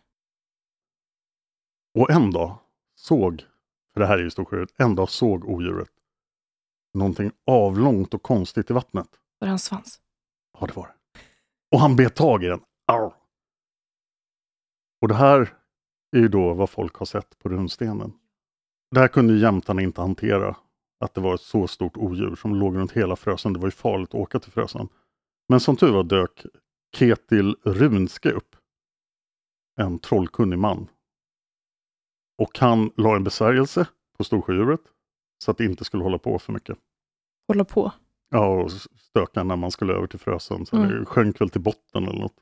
Och 1.99 2.11
en 2.11 2.31
dag 2.31 2.57
såg, 2.95 3.45
för 3.93 3.99
det 4.01 4.07
här 4.07 4.17
är 4.17 4.23
ju 4.23 4.29
Storsjöodjuret, 4.31 4.73
en 4.77 4.95
dag 4.95 5.09
såg 5.09 5.45
odjuret 5.45 5.89
någonting 6.93 7.31
avlångt 7.45 8.13
och 8.13 8.23
konstigt 8.23 8.69
i 8.69 8.73
vattnet. 8.73 9.07
Var 9.39 9.45
det 9.45 9.49
hans 9.49 9.63
svans? 9.63 10.00
Ja, 10.61 10.67
det 10.67 10.75
var 10.75 10.87
det. 10.87 11.19
Och 11.71 11.79
han 11.79 11.95
bet 11.95 12.15
tag 12.15 12.43
i 12.43 12.47
den. 12.47 12.61
Arr. 12.91 13.13
Och 15.01 15.07
det 15.07 15.15
här 15.15 15.57
är 16.15 16.19
ju 16.19 16.27
då 16.27 16.53
vad 16.53 16.69
folk 16.69 16.95
har 16.95 17.05
sett 17.05 17.39
på 17.39 17.49
runstenen. 17.49 18.13
Det 18.91 18.99
här 18.99 19.07
kunde 19.07 19.37
jämtarna 19.37 19.81
inte 19.81 20.01
hantera. 20.01 20.55
Att 20.99 21.13
det 21.13 21.21
var 21.21 21.35
ett 21.35 21.41
så 21.41 21.67
stort 21.67 21.97
odjur 21.97 22.35
som 22.35 22.55
låg 22.55 22.75
runt 22.75 22.91
hela 22.91 23.15
Frösön. 23.15 23.53
Det 23.53 23.59
var 23.59 23.67
ju 23.67 23.71
farligt 23.71 24.09
att 24.09 24.15
åka 24.15 24.39
till 24.39 24.51
Frösön. 24.51 24.87
Men 25.49 25.59
som 25.59 25.77
tur 25.77 25.91
var 25.91 26.03
dök 26.03 26.45
Ketil 26.95 27.55
Runske 27.63 28.31
upp. 28.31 28.55
En 29.81 29.99
trollkunnig 29.99 30.59
man. 30.59 30.87
Och 32.37 32.59
han 32.59 32.91
la 32.97 33.15
en 33.15 33.23
besvärjelse 33.23 33.87
på 34.17 34.23
Storsjödjuret. 34.23 34.81
Så 35.43 35.51
att 35.51 35.57
det 35.57 35.65
inte 35.65 35.85
skulle 35.85 36.03
hålla 36.03 36.17
på 36.17 36.39
för 36.39 36.53
mycket. 36.53 36.77
Hålla 37.47 37.65
på. 37.65 37.91
Ja, 38.33 38.47
och 38.63 38.71
stöka 38.97 39.43
när 39.43 39.55
man 39.55 39.71
skulle 39.71 39.93
över 39.93 40.07
till 40.07 40.19
Frösön. 40.19 40.65
Så 40.65 40.75
Mm. 40.75 40.89
det 40.89 41.05
sjönk 41.05 41.41
väl 41.41 41.49
till 41.49 41.61
botten 41.61 42.07
eller 42.07 42.19
något. 42.19 42.37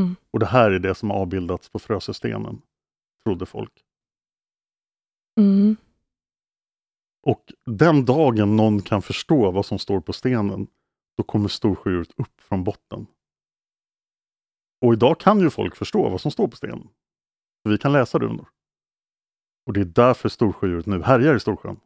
Mm. 0.00 0.16
Och 0.30 0.38
det 0.38 0.46
här 0.46 0.70
är 0.70 0.78
det 0.78 0.94
som 0.94 1.10
avbildats 1.10 1.68
på 1.68 1.78
Frösöstenen, 1.78 2.62
trodde 3.24 3.46
folk. 3.46 3.84
Mm. 5.40 5.76
Och 7.22 7.52
den 7.66 8.04
dagen 8.04 8.56
någon 8.56 8.82
kan 8.82 9.02
förstå 9.02 9.50
vad 9.50 9.66
som 9.66 9.78
står 9.78 10.00
på 10.00 10.12
stenen, 10.12 10.66
då 11.16 11.22
kommer 11.22 11.48
Storsjödjuret 11.48 12.10
upp 12.16 12.40
från 12.40 12.64
botten. 12.64 13.06
Och 14.80 14.92
idag 14.92 15.20
kan 15.20 15.40
ju 15.40 15.50
folk 15.50 15.76
förstå 15.76 16.08
vad 16.08 16.20
som 16.20 16.30
står 16.30 16.48
på 16.48 16.56
stenen. 16.56 16.88
Vi 17.62 17.78
kan 17.78 17.92
läsa 17.92 18.18
runor. 18.18 18.48
Och 19.66 19.72
det 19.72 19.80
är 19.80 19.84
därför 19.84 20.28
Storsjödjuret 20.28 20.86
nu 20.86 21.02
härjar 21.02 21.34
i 21.34 21.40
Storsjön. 21.40 21.80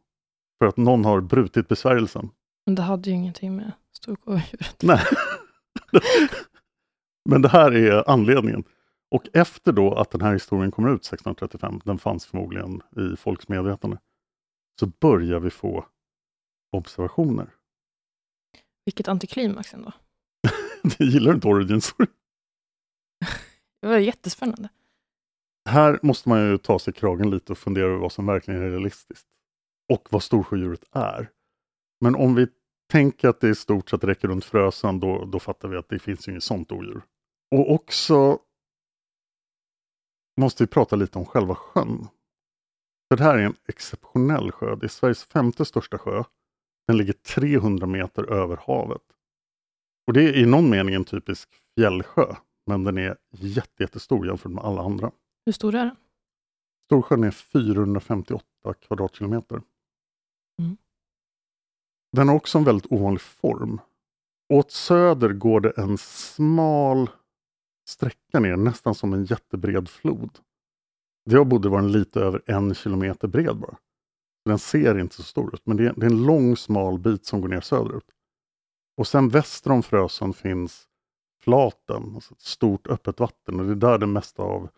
För 0.59 0.65
att 0.65 0.77
någon 0.77 1.05
har 1.05 1.21
brutit 1.21 1.67
besvärjelsen. 1.67 2.29
Men 2.69 2.75
det 2.75 2.81
hade 2.81 3.09
ju 3.09 3.15
ingenting 3.15 3.55
med 3.55 3.71
storkådjuret. 3.91 4.81
Nej. 4.83 5.05
Men 7.29 7.41
det 7.41 7.49
här 7.49 7.71
är 7.71 8.09
anledningen. 8.09 8.63
Och 9.11 9.27
efter 9.33 9.71
då 9.71 9.93
att 9.93 10.11
den 10.11 10.21
här 10.21 10.33
historien 10.33 10.71
kommer 10.71 10.89
ut 10.89 11.01
1635, 11.01 11.81
den 11.85 11.99
fanns 11.99 12.25
förmodligen 12.25 12.81
i 12.97 13.15
folks 13.17 13.47
medvetande, 13.47 13.97
så 14.79 14.85
börjar 14.85 15.39
vi 15.39 15.49
få 15.49 15.85
observationer. 16.71 17.49
Vilket 18.85 19.07
antiklimax 19.07 19.73
ändå. 19.73 19.91
Det 20.97 21.05
gillar 21.05 21.31
du 21.31 21.35
inte 21.35 21.47
origin 21.47 21.81
story? 21.81 22.07
Det 23.81 23.87
var 23.87 23.97
jättespännande. 23.97 24.69
Här 25.69 25.99
måste 26.01 26.29
man 26.29 26.49
ju 26.49 26.57
ta 26.57 26.79
sig 26.79 26.93
kragen 26.93 27.29
lite 27.29 27.51
och 27.51 27.57
fundera 27.57 27.85
över 27.85 27.97
vad 27.97 28.11
som 28.11 28.25
verkligen 28.25 28.61
är 28.61 28.69
realistiskt. 28.69 29.27
Och 29.93 30.07
vad 30.11 30.23
storsjödjuret 30.23 30.83
är. 30.91 31.29
Men 32.01 32.15
om 32.15 32.35
vi 32.35 32.47
tänker 32.89 33.29
att 33.29 33.39
det 33.39 33.49
i 33.49 33.55
stort 33.55 33.89
sett 33.89 34.03
räcker 34.03 34.27
runt 34.27 34.45
Frösön, 34.45 34.99
då, 34.99 35.25
då 35.25 35.39
fattar 35.39 35.67
vi 35.67 35.77
att 35.77 35.89
det 35.89 35.99
finns 35.99 36.27
inget 36.27 36.43
sånt 36.43 36.71
odjur. 36.71 37.01
Och 37.51 37.73
också 37.73 38.39
måste 40.39 40.63
vi 40.63 40.67
prata 40.67 40.95
lite 40.95 41.17
om 41.17 41.25
själva 41.25 41.55
sjön. 41.55 42.07
För 43.07 43.17
det 43.17 43.23
här 43.23 43.37
är 43.37 43.43
en 43.43 43.55
exceptionell 43.67 44.51
sjö. 44.51 44.75
Det 44.75 44.85
är 44.85 44.87
Sveriges 44.87 45.23
femte 45.23 45.65
största 45.65 45.97
sjö. 45.97 46.23
Den 46.87 46.97
ligger 46.97 47.13
300 47.13 47.87
meter 47.87 48.23
över 48.23 48.57
havet. 48.67 49.01
Och 50.07 50.13
det 50.13 50.23
är 50.23 50.37
i 50.37 50.45
någon 50.45 50.69
mening 50.69 50.95
en 50.95 51.05
typisk 51.05 51.49
fjällsjö, 51.75 52.35
men 52.65 52.83
den 52.83 52.97
är 52.97 53.17
jätte, 53.31 53.83
jättestor 53.83 54.27
jämfört 54.27 54.51
med 54.51 54.63
alla 54.63 54.81
andra. 54.81 55.11
Hur 55.45 55.53
stor 55.53 55.75
är 55.75 55.85
den? 55.85 55.95
Storsjön 56.85 57.23
är 57.23 57.31
458 57.31 58.45
kvadratkilometer. 58.79 59.61
Mm. 60.59 60.77
Den 62.11 62.27
har 62.27 62.35
också 62.35 62.57
en 62.57 62.63
väldigt 62.63 62.91
ovanlig 62.91 63.21
form. 63.21 63.81
Åt 64.53 64.71
söder 64.71 65.29
går 65.33 65.59
det 65.59 65.71
en 65.77 65.97
smal 65.97 67.09
sträcka 67.89 68.39
ner, 68.39 68.55
nästan 68.55 68.95
som 68.95 69.13
en 69.13 69.25
jättebred 69.25 69.89
flod. 69.89 70.39
Där 71.25 71.37
jag 71.37 71.47
bodde 71.47 71.69
var 71.69 71.81
den 71.81 71.91
lite 71.91 72.19
över 72.19 72.41
en 72.45 72.75
kilometer 72.75 73.27
bred 73.27 73.57
bara. 73.57 73.77
Den 74.45 74.59
ser 74.59 74.99
inte 74.99 75.15
så 75.15 75.23
stor 75.23 75.53
ut, 75.53 75.65
men 75.65 75.77
det 75.77 75.85
är, 75.85 75.93
det 75.97 76.05
är 76.05 76.09
en 76.09 76.25
lång 76.25 76.57
smal 76.57 76.99
bit 76.99 77.25
som 77.25 77.41
går 77.41 77.47
ner 77.47 77.61
söderut. 77.61 78.11
Och 78.97 79.07
sen 79.07 79.29
väster 79.29 79.71
om 79.71 79.83
Frösön 79.83 80.33
finns 80.33 80.85
Flaten, 81.43 82.15
alltså 82.15 82.33
ett 82.33 82.41
stort 82.41 82.87
öppet 82.87 83.19
vatten 83.19 83.59
och 83.59 83.65
det 83.65 83.71
är 83.71 83.75
där 83.75 83.97
det 83.97 84.07
mesta 84.07 84.43
av 84.43 84.69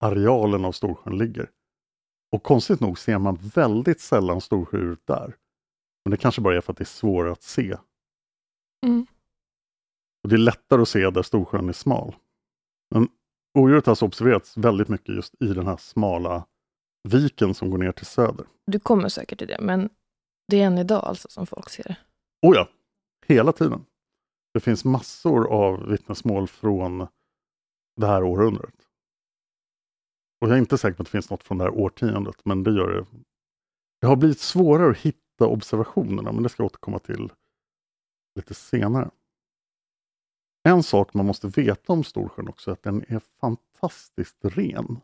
arealen 0.00 0.64
av 0.64 0.72
Storsjön 0.72 1.18
ligger. 1.18 1.50
Och 2.32 2.42
konstigt 2.42 2.80
nog 2.80 2.98
ser 2.98 3.18
man 3.18 3.38
väldigt 3.54 4.00
sällan 4.00 4.40
storsjödjur 4.40 4.98
där. 5.04 5.36
Men 6.06 6.10
det 6.10 6.16
kanske 6.16 6.40
bara 6.40 6.56
är 6.56 6.60
för 6.60 6.72
att 6.72 6.76
det 6.76 6.82
är 6.82 6.86
svårare 6.86 7.32
att 7.32 7.42
se. 7.42 7.76
Mm. 8.86 9.06
Och 10.22 10.28
det 10.28 10.36
är 10.36 10.38
lättare 10.38 10.82
att 10.82 10.88
se 10.88 11.10
där 11.10 11.22
Storsjön 11.22 11.68
är 11.68 11.72
smal. 11.72 12.16
Men 12.94 13.08
odjuret 13.58 13.86
har 13.86 13.92
alltså 13.92 14.04
observerats 14.04 14.56
väldigt 14.56 14.88
mycket 14.88 15.14
just 15.14 15.34
i 15.42 15.46
den 15.46 15.66
här 15.66 15.76
smala 15.76 16.46
viken 17.08 17.54
som 17.54 17.70
går 17.70 17.78
ner 17.78 17.92
till 17.92 18.06
söder. 18.06 18.46
Du 18.66 18.80
kommer 18.80 19.08
säkert 19.08 19.38
till 19.38 19.48
det, 19.48 19.58
men 19.60 19.90
det 20.48 20.60
är 20.60 20.66
än 20.66 20.78
idag 20.78 21.04
alltså 21.04 21.28
som 21.28 21.46
folk 21.46 21.70
ser 21.70 21.84
det. 21.84 21.96
Oh 22.42 22.56
ja, 22.56 22.68
hela 23.26 23.52
tiden. 23.52 23.84
Det 24.54 24.60
finns 24.60 24.84
massor 24.84 25.52
av 25.52 25.88
vittnesmål 25.88 26.48
från 26.48 27.06
det 27.96 28.06
här 28.06 28.22
århundradet. 28.22 28.88
Och 30.40 30.48
jag 30.48 30.54
är 30.54 30.58
inte 30.58 30.78
säker 30.78 30.96
på 30.96 31.02
att 31.02 31.06
det 31.06 31.12
finns 31.12 31.30
något 31.30 31.42
från 31.42 31.58
det 31.58 31.64
här 31.64 31.74
årtiondet, 31.74 32.44
men 32.44 32.62
det 32.62 32.70
gör 32.70 32.90
det. 32.90 33.06
Det 34.00 34.06
har 34.06 34.16
blivit 34.16 34.40
svårare 34.40 34.90
att 34.90 34.98
hitta 34.98 35.25
observationerna, 35.44 36.32
men 36.32 36.42
det 36.42 36.48
ska 36.48 36.62
jag 36.62 36.66
återkomma 36.66 36.98
till 36.98 37.32
lite 38.34 38.54
senare. 38.54 39.10
En 40.68 40.82
sak 40.82 41.14
man 41.14 41.26
måste 41.26 41.48
veta 41.48 41.92
om 41.92 42.04
Storsjön 42.04 42.48
också 42.48 42.70
är 42.70 42.72
att 42.72 42.82
den 42.82 43.04
är 43.08 43.20
fantastiskt 43.40 44.38
ren. 44.40 45.00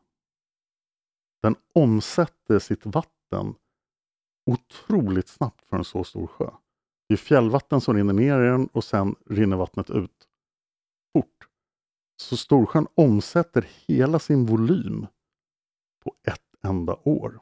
Den 1.42 1.56
omsätter 1.74 2.58
sitt 2.58 2.86
vatten 2.86 3.54
otroligt 4.46 5.28
snabbt 5.28 5.68
för 5.68 5.76
en 5.76 5.84
så 5.84 6.04
stor 6.04 6.26
sjö. 6.26 6.50
Det 7.08 7.14
är 7.14 7.18
fjällvatten 7.18 7.80
som 7.80 7.96
rinner 7.96 8.12
ner 8.12 8.40
i 8.40 8.46
den 8.46 8.66
och 8.66 8.84
sen 8.84 9.14
rinner 9.26 9.56
vattnet 9.56 9.90
ut 9.90 10.28
fort. 11.12 11.48
Så 12.16 12.36
Storsjön 12.36 12.86
omsätter 12.94 13.68
hela 13.86 14.18
sin 14.18 14.46
volym 14.46 15.06
på 16.04 16.14
ett 16.26 16.64
enda 16.64 16.94
år. 17.04 17.40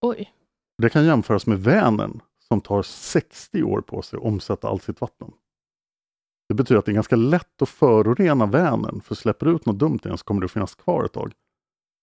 Oj, 0.00 0.32
det 0.78 0.90
kan 0.90 1.04
jämföras 1.04 1.46
med 1.46 1.58
Vänern 1.58 2.20
som 2.38 2.60
tar 2.60 2.82
60 2.82 3.62
år 3.62 3.80
på 3.80 4.02
sig 4.02 4.16
att 4.16 4.22
omsätta 4.22 4.68
allt 4.68 4.82
sitt 4.82 5.00
vatten. 5.00 5.32
Det 6.48 6.54
betyder 6.54 6.78
att 6.78 6.84
det 6.84 6.92
är 6.92 6.94
ganska 6.94 7.16
lätt 7.16 7.62
att 7.62 7.68
förorena 7.68 8.46
Vänern, 8.46 9.00
för 9.00 9.14
släpper 9.14 9.46
du 9.46 9.52
ut 9.52 9.66
något 9.66 9.78
dumt 9.78 9.98
i 10.04 10.08
den 10.08 10.18
så 10.18 10.24
kommer 10.24 10.40
det 10.40 10.44
att 10.44 10.52
finnas 10.52 10.74
kvar 10.74 11.04
ett 11.04 11.12
tag. 11.12 11.32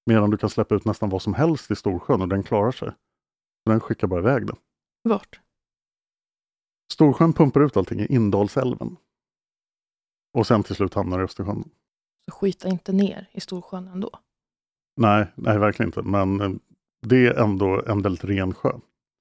Medan 0.06 0.30
du 0.30 0.38
kan 0.38 0.50
släppa 0.50 0.76
ut 0.76 0.86
nästan 0.86 1.10
vad 1.10 1.22
som 1.22 1.34
helst 1.34 1.72
i 1.72 1.76
Storsjön 1.76 2.22
och 2.22 2.28
den 2.28 2.44
klarar 2.44 2.72
sig. 2.72 2.92
Den 3.66 3.80
skickar 3.80 4.08
bara 4.08 4.20
iväg 4.20 4.48
det. 4.48 4.56
vart? 5.04 5.40
Storsjön 6.94 7.34
pumpar 7.34 7.62
ut 7.62 7.78
allting 7.78 8.00
i 8.00 8.06
Indalsälven. 8.06 8.98
Och 10.34 10.48
sen 10.48 10.64
till 10.64 10.76
slut 10.76 10.94
hamnar 10.94 11.18
det 11.18 11.22
i 11.22 11.26
Östersjön. 11.26 11.70
Så 12.26 12.32
skita 12.32 12.68
inte 12.68 12.94
ner 12.94 13.30
i 13.32 13.42
Storsjön 13.42 13.88
ändå. 13.88 14.10
Nej, 14.98 15.28
nej, 15.36 15.58
verkligen 15.58 15.90
inte. 15.90 16.02
Men 16.02 16.42
eh, 16.42 16.52
det 17.08 17.28
är 17.28 17.44
ändå 17.44 17.84
en 17.88 18.02
väldigt 18.02 18.24
ren 18.24 18.54
sjö. 18.54 18.72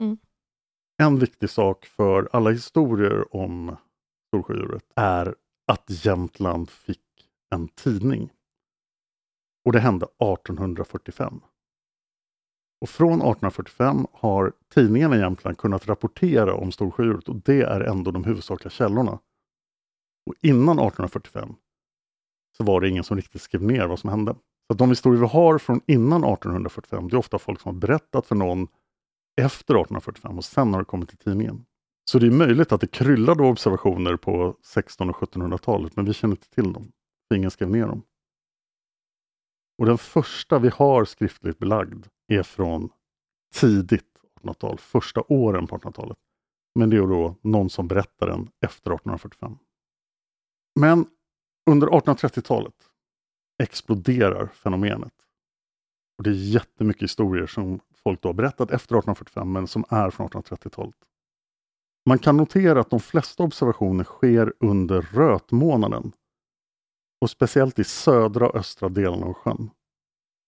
Mm. 0.01 0.19
En 1.03 1.19
viktig 1.19 1.51
sak 1.51 1.87
för 1.87 2.29
alla 2.33 2.51
historier 2.51 3.37
om 3.37 3.77
Storsjödjuret 4.29 4.85
är 4.97 5.35
att 5.73 6.05
Jämtland 6.05 6.71
fick 6.71 7.01
en 7.55 7.69
tidning. 7.69 8.31
Och 9.65 9.73
det 9.73 9.81
hände 9.81 10.07
1845. 10.07 11.41
Och 12.81 12.89
från 12.89 13.13
1845 13.13 14.07
har 14.13 14.53
tidningarna 14.75 15.17
i 15.17 15.19
Jämtland 15.19 15.59
kunnat 15.59 15.89
rapportera 15.89 16.55
om 16.55 16.73
Storsjödjuret 16.73 17.29
och 17.29 17.37
det 17.37 17.63
är 17.63 17.81
ändå 17.81 18.11
de 18.11 18.25
huvudsakliga 18.25 18.71
källorna. 18.71 19.19
Och 20.27 20.35
innan 20.41 20.79
1845 20.79 21.55
så 22.57 22.65
var 22.65 22.81
det 22.81 22.89
ingen 22.89 23.05
som 23.05 23.17
riktigt 23.17 23.43
skrev 23.43 23.63
ner 23.63 23.87
vad 23.87 23.99
som 23.99 24.11
hände. 24.11 24.35
Så 24.67 24.73
att 24.73 24.79
de 24.79 24.89
historier 24.89 25.21
vi 25.21 25.27
har 25.27 25.59
från 25.59 25.81
innan 25.87 26.25
1845, 26.25 27.09
det 27.09 27.17
är 27.17 27.19
ofta 27.19 27.39
folk 27.39 27.61
som 27.61 27.75
har 27.75 27.81
berättat 27.81 28.27
för 28.27 28.35
någon 28.35 28.69
efter 29.41 29.75
1845 29.75 30.39
och 30.39 30.45
sen 30.45 30.73
har 30.73 30.81
det 30.81 30.85
kommit 30.85 31.09
till 31.09 31.19
tidningen. 31.19 31.65
Så 32.11 32.19
det 32.19 32.27
är 32.27 32.31
möjligt 32.31 32.73
att 32.73 32.81
det 32.81 32.87
kryllade 32.87 33.43
av 33.43 33.49
observationer 33.49 34.17
på 34.17 34.49
1600 34.49 35.15
och 35.15 35.29
1700-talet, 35.29 35.97
men 35.97 36.05
vi 36.05 36.13
känner 36.13 36.35
inte 36.35 36.51
till 36.51 36.73
dem. 36.73 36.93
Ingen 37.35 37.51
skrev 37.51 37.71
ner 37.71 37.87
dem. 37.87 38.03
Och 39.79 39.87
den 39.87 39.99
första 39.99 40.59
vi 40.59 40.69
har 40.69 41.05
skriftligt 41.05 41.59
belagd 41.59 42.07
är 42.29 42.43
från 42.43 42.91
tidigt 43.55 44.15
1800-tal, 44.41 44.79
första 44.79 45.23
åren 45.29 45.67
på 45.67 45.79
1800-talet. 45.79 46.19
Men 46.75 46.91
det 46.91 46.97
är 46.97 47.01
då 47.01 47.37
någon 47.43 47.71
som 47.71 47.89
berättar 47.89 48.27
den 48.27 48.51
efter 48.61 48.91
1845. 48.91 49.59
Men 50.81 51.07
under 51.71 51.87
1830-talet 51.87 52.75
exploderar 53.63 54.47
fenomenet. 54.47 55.13
Och 56.19 56.25
Det 56.25 56.31
är 56.31 56.35
jättemycket 56.35 57.03
historier 57.03 57.47
som 57.47 57.81
folk 58.03 58.23
då 58.23 58.29
har 58.29 58.35
berättat 58.35 58.71
efter 58.71 58.97
1845 58.97 59.53
men 59.53 59.67
som 59.67 59.85
är 59.89 60.11
från 60.11 60.29
1830-talet. 60.29 60.97
Man 62.07 62.19
kan 62.19 62.37
notera 62.37 62.81
att 62.81 62.91
de 62.91 63.01
flesta 63.01 63.43
observationer 63.43 64.05
sker 64.05 64.53
under 64.61 65.03
rötmånaden 65.03 66.13
och 67.21 67.31
speciellt 67.31 67.79
i 67.79 67.85
södra 67.85 68.49
och 68.49 68.57
östra 68.57 68.89
delarna 68.89 69.27
av 69.27 69.33
sjön. 69.33 69.71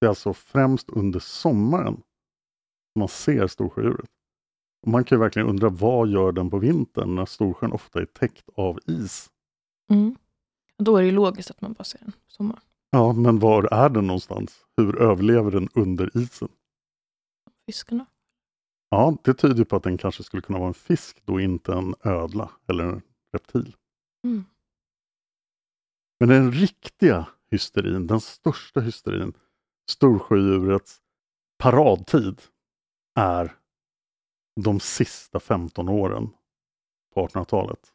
Det 0.00 0.06
är 0.06 0.08
alltså 0.08 0.32
främst 0.32 0.90
under 0.90 1.20
sommaren 1.20 1.94
som 2.92 3.00
man 3.00 3.08
ser 3.08 3.46
Storsjödjuret. 3.46 4.10
Och 4.82 4.88
man 4.88 5.04
kan 5.04 5.18
ju 5.18 5.20
verkligen 5.20 5.48
undra 5.48 5.68
vad 5.68 6.08
gör 6.08 6.32
den 6.32 6.50
på 6.50 6.58
vintern 6.58 7.14
när 7.14 7.26
Storsjön 7.26 7.72
ofta 7.72 8.00
är 8.00 8.04
täckt 8.04 8.48
av 8.54 8.78
is? 8.86 9.30
Mm. 9.90 10.16
Då 10.78 10.96
är 10.96 11.00
det 11.00 11.06
ju 11.06 11.12
logiskt 11.12 11.50
att 11.50 11.60
man 11.60 11.72
bara 11.72 11.84
ser 11.84 11.98
den 11.98 12.12
på 12.12 12.18
sommaren. 12.26 12.60
Ja, 12.96 13.12
men 13.12 13.38
var 13.38 13.68
är 13.72 13.88
den 13.88 14.06
någonstans? 14.06 14.64
Hur 14.76 15.02
överlever 15.02 15.50
den 15.50 15.68
under 15.74 16.16
isen? 16.16 16.48
Fiskarna. 17.66 18.06
Ja, 18.90 19.16
det 19.24 19.34
tyder 19.34 19.64
på 19.64 19.76
att 19.76 19.82
den 19.82 19.98
kanske 19.98 20.22
skulle 20.22 20.42
kunna 20.42 20.58
vara 20.58 20.68
en 20.68 20.74
fisk 20.74 21.22
då, 21.24 21.40
inte 21.40 21.72
en 21.72 21.94
ödla 22.04 22.50
eller 22.68 22.84
en 22.84 23.02
reptil. 23.32 23.76
Mm. 24.24 24.44
Men 26.20 26.28
den 26.28 26.52
riktiga 26.52 27.26
hysterin, 27.50 28.06
den 28.06 28.20
största 28.20 28.80
hysterin, 28.80 29.32
storsjödjurets 29.90 31.00
paradtid, 31.58 32.42
är 33.18 33.56
de 34.60 34.80
sista 34.80 35.40
15 35.40 35.88
åren 35.88 36.30
på 37.14 37.26
1800-talet. 37.26 37.92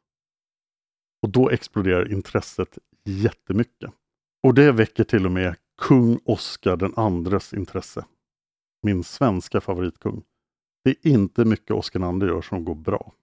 Och 1.22 1.30
då 1.30 1.50
exploderar 1.50 2.12
intresset 2.12 2.78
jättemycket. 3.04 3.94
Och 4.44 4.54
det 4.54 4.72
väcker 4.72 5.04
till 5.04 5.26
och 5.26 5.32
med 5.32 5.56
kung 5.78 6.20
Oscar 6.26 6.76
den 6.76 6.94
andres 6.96 7.54
intresse. 7.54 8.06
Min 8.84 9.04
svenska 9.04 9.62
favoritkung. 9.62 10.24
Det 10.84 10.90
är 10.90 11.08
inte 11.08 11.46
mycket 11.46 11.72
Oscar 11.72 12.24
II 12.24 12.30
gör 12.30 12.42
som 12.42 12.66
går 12.66 12.76
bra. 12.76 13.14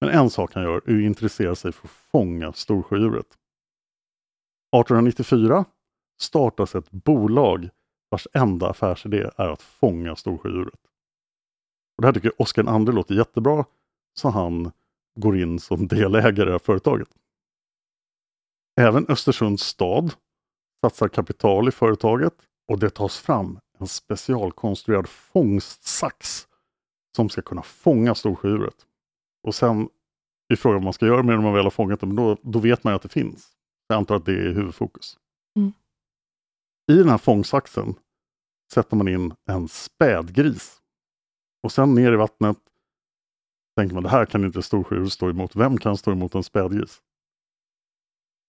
Men 0.00 0.10
en 0.10 0.30
sak 0.30 0.54
han 0.54 0.62
gör 0.62 0.74
är 0.74 0.76
att 0.76 0.88
intressera 0.88 1.54
sig 1.54 1.72
för 1.72 1.88
att 1.88 1.92
fånga 1.92 2.52
storsjödjuret. 2.52 3.26
1894 3.26 5.64
startas 6.20 6.74
ett 6.74 6.90
bolag 6.90 7.68
vars 8.08 8.28
enda 8.32 8.70
affärsidé 8.70 9.30
är 9.36 9.48
att 9.48 9.62
fånga 9.62 10.16
storsjödjuret. 10.16 10.80
Och 11.96 12.02
det 12.02 12.06
här 12.06 12.12
tycker 12.12 12.42
Oscar 12.42 12.80
II 12.80 12.94
låter 12.94 13.14
jättebra, 13.14 13.64
så 14.14 14.28
han 14.28 14.72
går 15.20 15.38
in 15.38 15.60
som 15.60 15.88
delägare 15.88 16.56
i 16.56 16.58
företaget. 16.58 17.08
Även 18.80 19.06
Östersunds 19.08 19.62
stad 19.62 20.14
satsar 20.84 21.08
kapital 21.08 21.68
i 21.68 21.70
företaget 21.70 22.34
och 22.68 22.78
det 22.78 22.90
tas 22.90 23.18
fram 23.18 23.58
en 23.78 23.86
specialkonstruerad 23.86 25.08
fångstsax 25.08 26.46
som 27.16 27.28
ska 27.28 27.42
kunna 27.42 27.62
fånga 27.62 28.14
storsjödjuret. 28.14 28.86
Och 29.46 29.54
sen 29.54 29.88
är 30.48 30.56
frågan 30.56 30.74
vad 30.74 30.84
man 30.84 30.92
ska 30.92 31.06
göra 31.06 31.22
med 31.22 31.32
det 31.32 31.36
när 31.36 31.44
man 31.44 31.54
väl 31.54 31.64
har 31.64 31.70
fångat 31.70 32.00
det, 32.00 32.06
men 32.06 32.16
då, 32.16 32.36
då 32.42 32.58
vet 32.58 32.84
man 32.84 32.92
ju 32.92 32.96
att 32.96 33.02
det 33.02 33.08
finns. 33.08 33.52
Jag 33.86 33.96
antar 33.96 34.16
att 34.16 34.24
det 34.24 34.32
är 34.32 34.52
huvudfokus. 34.52 35.18
Mm. 35.56 35.72
I 36.92 36.96
den 36.96 37.08
här 37.08 37.18
fångsaxen 37.18 37.94
sätter 38.72 38.96
man 38.96 39.08
in 39.08 39.34
en 39.50 39.68
spädgris. 39.68 40.80
Och 41.62 41.72
sen 41.72 41.94
ner 41.94 42.12
i 42.12 42.16
vattnet 42.16 42.58
tänker 43.76 43.94
man 43.94 44.02
det 44.02 44.08
här 44.08 44.26
kan 44.26 44.44
inte 44.44 44.62
storsjödjur 44.62 45.06
stå 45.06 45.30
emot. 45.30 45.56
Vem 45.56 45.78
kan 45.78 45.96
stå 45.96 46.12
emot 46.12 46.34
en 46.34 46.42
spädgris? 46.42 47.02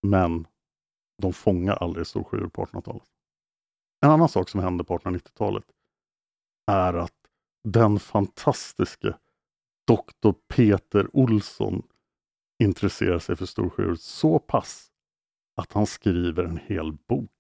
Men 0.08 0.48
de 1.22 1.34
fångar 1.34 1.74
aldrig 1.76 2.08
Storsjöodjur 2.08 2.50
på 2.50 2.66
1800-talet. 2.66 3.04
En 4.06 4.12
annan 4.12 4.30
sak 4.30 4.50
som 4.50 4.60
hände 4.60 4.84
på 4.84 4.98
1890-talet 4.98 5.66
är 6.72 6.94
att 6.94 7.14
den 7.64 8.00
fantastiske 8.00 9.18
doktor 9.88 10.36
Peter 10.48 11.10
Olsson 11.14 11.84
intresserar 12.64 13.20
sig 13.20 13.36
för 13.36 13.46
storsjöodjur 13.46 13.96
så 13.96 14.40
pass 14.40 14.92
att 15.56 15.74
han 15.74 15.86
skriver 15.86 16.44
en 16.44 16.58
hel 16.58 16.92
bok. 16.92 17.32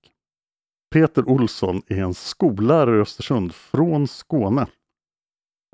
Peter 0.93 1.29
Olsson 1.29 1.81
är 1.87 2.03
en 2.03 2.13
skollärare 2.13 2.97
i 2.97 3.01
Östersund 3.01 3.55
från 3.55 4.07
Skåne. 4.07 4.67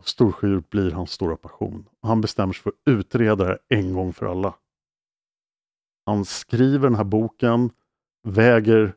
Storsjöodjur 0.03 0.63
blir 0.69 0.91
hans 0.91 1.11
stora 1.11 1.37
passion. 1.37 1.89
Han 2.01 2.21
bestämmer 2.21 2.53
sig 2.53 2.61
för 2.63 2.69
att 2.69 2.75
utreda 2.85 3.45
det 3.45 3.57
en 3.67 3.93
gång 3.93 4.13
för 4.13 4.25
alla. 4.25 4.55
Han 6.05 6.25
skriver 6.25 6.89
den 6.89 6.95
här 6.95 7.03
boken, 7.03 7.71
väger 8.23 8.95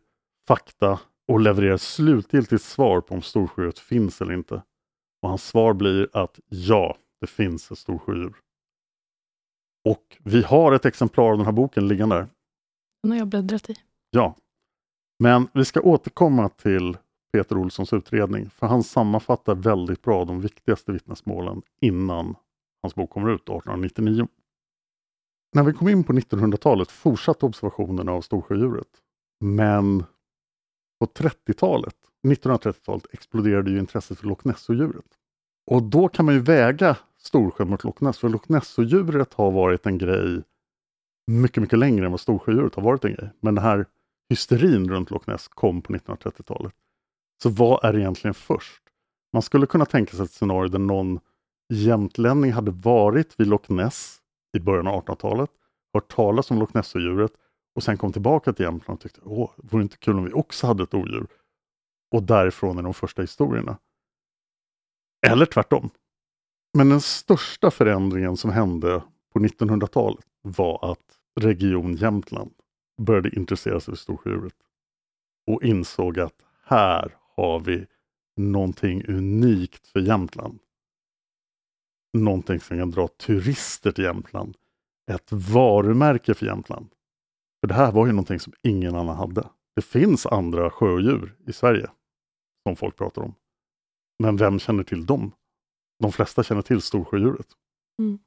fakta 0.48 1.00
och 1.28 1.40
levererar 1.40 1.76
slutgiltigt 1.76 2.62
svar 2.62 3.00
på 3.00 3.14
om 3.14 3.22
storsjödjuret 3.22 3.78
finns 3.78 4.20
eller 4.20 4.34
inte. 4.34 4.62
Och 5.22 5.28
hans 5.28 5.44
svar 5.44 5.74
blir 5.74 6.08
att 6.12 6.40
ja, 6.48 6.96
det 7.20 7.26
finns 7.26 7.70
ett 7.70 7.78
storsjödjur. 7.78 8.34
Och 9.84 10.16
vi 10.24 10.42
har 10.42 10.72
ett 10.72 10.84
exemplar 10.84 11.30
av 11.30 11.37
den 11.37 11.46
här 11.46 11.52
boken 11.52 11.88
liggande 11.88 12.16
där. 12.16 12.28
Den 13.02 13.10
har 13.10 13.18
jag 13.18 13.28
bläddrat 13.28 13.70
i. 13.70 13.76
Ja. 14.10 14.37
Men 15.18 15.48
vi 15.54 15.64
ska 15.64 15.80
återkomma 15.80 16.48
till 16.48 16.96
Peter 17.32 17.58
Olssons 17.58 17.92
utredning, 17.92 18.50
för 18.50 18.66
han 18.66 18.82
sammanfattar 18.82 19.54
väldigt 19.54 20.02
bra 20.02 20.24
de 20.24 20.40
viktigaste 20.40 20.92
vittnesmålen 20.92 21.62
innan 21.80 22.37
hans 22.82 22.94
bok 22.94 23.10
kommer 23.10 23.30
ut 23.30 23.42
1899. 23.42 24.28
När 25.54 25.62
vi 25.62 25.72
kom 25.72 25.88
in 25.88 26.04
på 26.04 26.12
1900-talet 26.12 26.90
fortsatte 26.90 27.46
observationerna 27.46 28.12
av 28.12 28.20
storsjödjuret. 28.20 28.88
Men 29.40 30.05
på 31.01 31.07
30-talet, 31.07 31.97
1930-talet, 32.27 33.07
exploderade 33.12 33.70
ju 33.70 33.79
intresset 33.79 34.18
för 34.18 34.27
Loch 34.27 34.44
Ness-djuret. 34.47 35.18
Och 35.70 35.83
då 35.83 36.09
kan 36.09 36.25
man 36.25 36.35
ju 36.35 36.40
väga 36.40 36.97
Storsjö 37.18 37.64
mot 37.64 37.85
Loch 37.85 38.03
Ness, 38.03 38.18
för 38.18 38.29
Loch 38.29 38.49
Ness-djuret 38.49 39.35
har 39.35 39.51
varit 39.51 39.87
en 39.87 39.99
grej 39.99 40.42
mycket, 41.27 41.61
mycket 41.61 41.79
längre 41.79 42.05
än 42.05 42.11
vad 42.11 42.20
Storsjödjuret 42.20 42.75
har 42.75 42.83
varit 42.83 43.05
en 43.05 43.14
grej. 43.14 43.31
Men 43.40 43.55
den 43.55 43.64
här 43.64 43.87
hysterin 44.29 44.90
runt 44.90 45.11
Loch 45.11 45.29
Ness 45.29 45.49
kom 45.49 45.83
på 45.83 45.92
1930-talet. 45.92 46.75
Så 47.42 47.49
vad 47.49 47.85
är 47.85 47.99
egentligen 47.99 48.35
först? 48.35 48.83
Man 49.33 49.42
skulle 49.42 49.66
kunna 49.66 49.87
tänka 49.87 50.16
sig 50.16 50.25
ett 50.25 50.31
scenario 50.31 50.68
där 50.68 50.79
någon 50.79 51.20
jämtlänning 51.73 52.53
hade 52.53 52.70
varit 52.70 53.40
vid 53.40 53.47
Loch 53.47 53.70
Ness 53.70 54.18
i 54.57 54.61
början 54.61 54.87
av 54.87 55.05
1800-talet, 55.05 55.51
hört 55.94 56.14
talas 56.14 56.51
om 56.51 56.59
Loch 56.59 56.75
Ness-odjuret 56.75 57.33
och 57.74 57.82
sen 57.82 57.96
kom 57.96 58.12
tillbaka 58.12 58.52
till 58.52 58.64
Jämtland 58.64 58.96
och 58.96 59.02
tyckte 59.02 59.20
åh, 59.24 59.50
vore 59.56 59.82
inte 59.82 59.96
kul 59.96 60.18
om 60.18 60.24
vi 60.24 60.32
också 60.32 60.66
hade 60.66 60.82
ett 60.82 60.94
odjur? 60.94 61.26
Och 62.10 62.22
därifrån 62.22 62.78
är 62.78 62.82
de 62.82 62.94
första 62.94 63.22
historierna. 63.22 63.78
Eller 65.26 65.46
tvärtom. 65.46 65.90
Men 66.78 66.88
den 66.88 67.00
största 67.00 67.70
förändringen 67.70 68.37
som 68.37 68.50
hände 68.50 69.02
på 69.32 69.38
1900-talet 69.38 70.26
var 70.42 70.92
att 70.92 71.18
Region 71.40 71.96
Jämtland 71.96 72.54
började 73.02 73.37
intressera 73.37 73.80
sig 73.80 73.92
för 73.92 73.96
Storsjöodjuret. 73.96 74.56
och 75.46 75.62
insåg 75.62 76.20
att 76.20 76.42
här 76.64 77.16
har 77.37 77.60
vi 77.60 77.87
någonting 78.37 79.08
unikt 79.08 79.87
för 79.87 80.00
Jämtland. 80.00 80.58
Någonting 82.12 82.60
som 82.60 82.78
kan 82.78 82.90
dra 82.90 83.08
turister 83.08 83.92
till 83.92 84.04
Jämtland. 84.04 84.56
Ett 85.10 85.32
varumärke 85.32 86.34
för 86.34 86.46
Jämtland. 86.46 86.93
För 87.64 87.68
det 87.68 87.74
här 87.74 87.92
var 87.92 88.07
ju 88.07 88.12
någonting 88.12 88.40
som 88.40 88.53
ingen 88.62 88.94
annan 88.94 89.16
hade. 89.16 89.48
Det 89.77 89.83
finns 89.83 90.27
andra 90.27 90.70
sjödjur 90.70 91.37
i 91.46 91.53
Sverige 91.53 91.90
som 92.62 92.77
folk 92.77 92.96
pratar 92.96 93.22
om. 93.22 93.35
Men 94.18 94.37
vem 94.37 94.59
känner 94.59 94.83
till 94.83 95.07
dem? 95.07 95.33
De 96.03 96.12
flesta 96.12 96.42
känner 96.42 96.62
till 96.62 96.83
storsjödjuret. 96.83 97.46
Mm. 97.98 98.18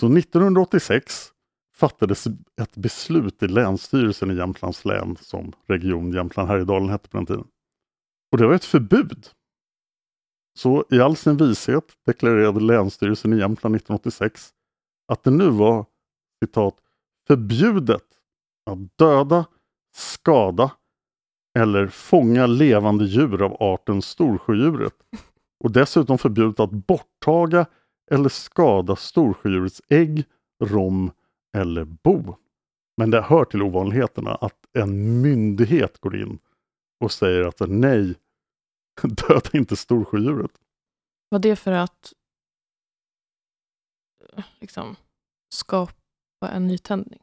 Så 0.00 0.16
1986 0.16 1.32
fattades 1.74 2.26
ett 2.60 2.76
beslut 2.76 3.42
i 3.42 3.48
Länsstyrelsen 3.48 4.30
i 4.30 4.34
Jämtlands 4.34 4.84
län, 4.84 5.16
som 5.20 5.52
Region 5.66 6.12
Jämtland 6.12 6.48
Härjedalen 6.48 6.88
hette 6.88 7.08
på 7.08 7.16
den 7.16 7.26
tiden. 7.26 7.46
Och 8.32 8.38
det 8.38 8.46
var 8.46 8.54
ett 8.54 8.64
förbud. 8.64 9.28
Så 10.58 10.84
i 10.90 11.00
all 11.00 11.16
sin 11.16 11.36
vishet 11.36 11.84
deklarerade 12.06 12.60
Länsstyrelsen 12.60 13.32
i 13.32 13.36
Jämtland 13.36 13.76
1986 13.76 14.54
att 15.12 15.24
det 15.24 15.30
nu 15.30 15.50
var 15.50 15.86
citat 16.44 16.76
förbjudet 17.26 18.11
att 18.70 18.98
döda, 18.98 19.46
skada 19.94 20.70
eller 21.58 21.86
fånga 21.88 22.46
levande 22.46 23.04
djur 23.04 23.42
av 23.42 23.56
arten 23.60 24.02
storsjödjuret 24.02 24.94
och 25.64 25.70
dessutom 25.70 26.18
förbjudet 26.18 26.60
att 26.60 26.70
borttaga 26.70 27.66
eller 28.10 28.28
skada 28.28 28.96
storsjödjurets 28.96 29.82
ägg, 29.88 30.24
rom 30.64 31.10
eller 31.56 31.84
bo. 31.84 32.36
Men 32.96 33.10
det 33.10 33.22
hör 33.22 33.44
till 33.44 33.62
ovanligheterna 33.62 34.34
att 34.34 34.66
en 34.72 35.22
myndighet 35.22 35.98
går 35.98 36.16
in 36.16 36.38
och 37.00 37.12
säger 37.12 37.44
att 37.44 37.60
nej, 37.68 38.14
döda 39.02 39.50
inte 39.52 39.76
storsjödjuret. 39.76 40.50
Var 41.28 41.38
det 41.38 41.56
för 41.56 41.72
att 41.72 42.12
eh, 44.36 44.44
liksom, 44.60 44.96
skapa 45.54 45.94
en 46.50 46.66
nytändning? 46.66 47.22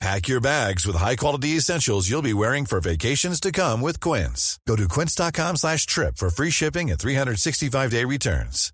Pack 0.00 0.30
your 0.30 0.40
bags 0.40 0.86
with 0.86 0.96
high-quality 0.96 1.56
essentials 1.56 2.08
you'll 2.08 2.22
be 2.22 2.32
wearing 2.32 2.66
for 2.66 2.80
vacations 2.80 3.40
to 3.40 3.52
come 3.52 3.86
with 3.86 4.00
Quince. 4.00 4.58
Go 4.66 4.76
to 4.76 4.88
quince.com 4.88 5.56
slash 5.56 5.86
trip 5.86 6.16
for 6.16 6.30
free 6.30 6.50
shipping 6.50 6.90
and 6.90 6.98
365-day 6.98 8.04
returns. 8.04 8.72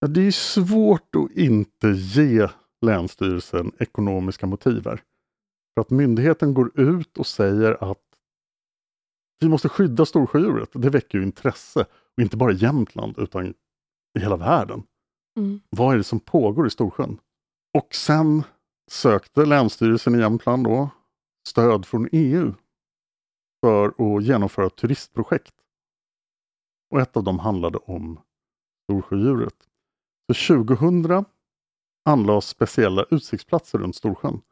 Ja, 0.00 0.08
det 0.08 0.26
är 0.26 0.30
svårt 0.30 1.16
att 1.16 1.36
inte 1.36 1.88
ge 1.88 2.48
Länsstyrelsen 2.86 3.72
ekonomiska 3.78 4.46
motiv 4.46 4.84
här. 4.84 5.02
För 5.74 5.80
att 5.80 5.90
myndigheten 5.90 6.54
går 6.54 6.80
ut 6.80 7.18
och 7.18 7.26
säger 7.26 7.90
att 7.90 7.98
vi 9.40 9.48
måste 9.48 9.68
skydda 9.68 10.06
storsjödjuret. 10.06 10.68
Det 10.72 10.90
väcker 10.90 11.18
ju 11.18 11.24
intresse. 11.24 11.80
Och 12.16 12.22
inte 12.22 12.36
bara 12.36 12.52
i 12.52 12.56
Jämtland 12.56 13.18
utan 13.18 13.46
i 13.46 13.54
hela 14.20 14.36
världen. 14.36 14.82
Mm. 15.38 15.60
Vad 15.70 15.94
är 15.94 15.98
det 15.98 16.04
som 16.04 16.20
pågår 16.20 16.66
i 16.66 16.70
Storsjön? 16.70 17.18
Och 17.78 17.94
sen 17.94 18.42
sökte 18.90 19.46
Länsstyrelsen 19.46 20.14
i 20.14 20.18
Jämtland 20.18 20.64
då 20.64 20.90
stöd 21.48 21.86
från 21.86 22.08
EU 22.12 22.54
för 23.60 23.86
att 23.88 24.24
genomföra 24.24 24.66
ett 24.66 24.76
turistprojekt. 24.76 25.54
Och 26.90 27.00
ett 27.00 27.16
av 27.16 27.24
dem 27.24 27.38
handlade 27.38 27.78
om 27.78 28.20
Storsjödjuret. 28.84 29.68
Så 30.32 30.64
2000 30.64 31.24
anlades 32.04 32.48
speciella 32.48 33.06
utsiktsplatser 33.10 33.78
runt 33.78 33.96
Storsjön. 33.96 34.42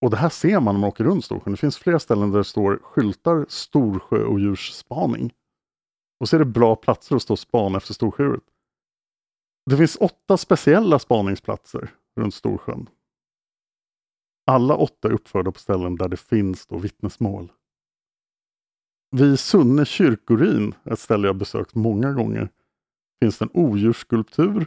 Och 0.00 0.10
det 0.10 0.16
här 0.16 0.28
ser 0.28 0.60
man 0.60 0.74
när 0.74 0.80
man 0.80 0.88
åker 0.88 1.04
runt 1.04 1.24
Storsjön. 1.24 1.52
Det 1.52 1.60
finns 1.60 1.78
flera 1.78 1.98
ställen 1.98 2.30
där 2.30 2.38
det 2.38 2.44
står 2.44 2.78
skyltar 2.82 3.46
Storsjö 3.48 4.24
och 4.24 4.40
djursspaning. 4.40 5.34
Och 6.20 6.28
så 6.28 6.36
är 6.36 6.38
det 6.38 6.44
bra 6.44 6.76
platser 6.76 7.16
att 7.16 7.22
stå 7.22 7.34
och 7.34 7.38
spana 7.38 7.76
efter 7.76 7.94
Storsjöodjuret. 7.94 8.44
Det 9.70 9.76
finns 9.76 9.96
åtta 9.96 10.36
speciella 10.36 10.98
spaningsplatser 10.98 11.90
runt 12.16 12.34
Storsjön. 12.34 12.88
Alla 14.46 14.76
åtta 14.76 15.08
är 15.08 15.12
uppförda 15.12 15.52
på 15.52 15.58
ställen 15.58 15.96
där 15.96 16.08
det 16.08 16.16
finns 16.16 16.66
då 16.66 16.78
vittnesmål. 16.78 17.52
Vid 19.10 19.38
Sunne 19.38 19.84
kyrkoruin, 19.84 20.74
ett 20.84 20.98
ställe 20.98 21.26
jag 21.26 21.36
besökt 21.36 21.74
många 21.74 22.12
gånger, 22.12 22.48
finns 23.20 23.38
det 23.38 23.44
en 23.44 23.50
odjursskulptur 23.54 24.66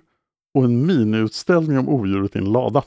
och 0.54 0.64
en 0.64 0.86
miniutställning 0.86 1.78
om 1.78 1.90
odjuret 1.90 2.36
i 2.36 2.40
en 2.40 2.52
lada. 2.52 2.84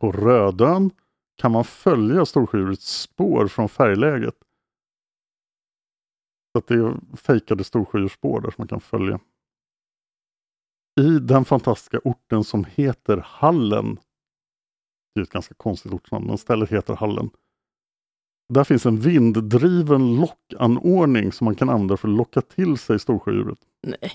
På 0.00 0.12
Rödön 0.12 0.90
kan 1.36 1.52
man 1.52 1.64
följa 1.64 2.26
Storsjöodjurets 2.26 3.00
spår 3.00 3.48
från 3.48 3.68
färgläget. 3.68 4.36
Så 6.52 6.58
att 6.58 6.66
det 6.66 6.74
är 6.74 7.16
fejkade 7.16 7.64
storsjödjursspår 7.64 8.40
där 8.40 8.50
som 8.50 8.54
man 8.58 8.68
kan 8.68 8.80
följa. 8.80 9.20
I 11.00 11.18
den 11.18 11.44
fantastiska 11.44 12.00
orten 12.04 12.44
som 12.44 12.64
heter 12.64 13.16
Hallen. 13.16 13.98
Det 15.14 15.20
är 15.20 15.22
ett 15.22 15.30
ganska 15.30 15.54
konstigt 15.54 15.92
ortsnamn, 15.92 16.26
men 16.26 16.38
stället 16.38 16.72
heter 16.72 16.94
Hallen. 16.94 17.30
Där 18.48 18.64
finns 18.64 18.86
en 18.86 19.00
vinddriven 19.00 20.16
lockanordning 20.16 21.32
som 21.32 21.44
man 21.44 21.54
kan 21.54 21.68
använda 21.68 21.96
för 21.96 22.08
att 22.08 22.14
locka 22.14 22.40
till 22.40 22.78
sig 22.78 22.98
storsjödjuret. 22.98 23.58
Nej. 23.82 24.12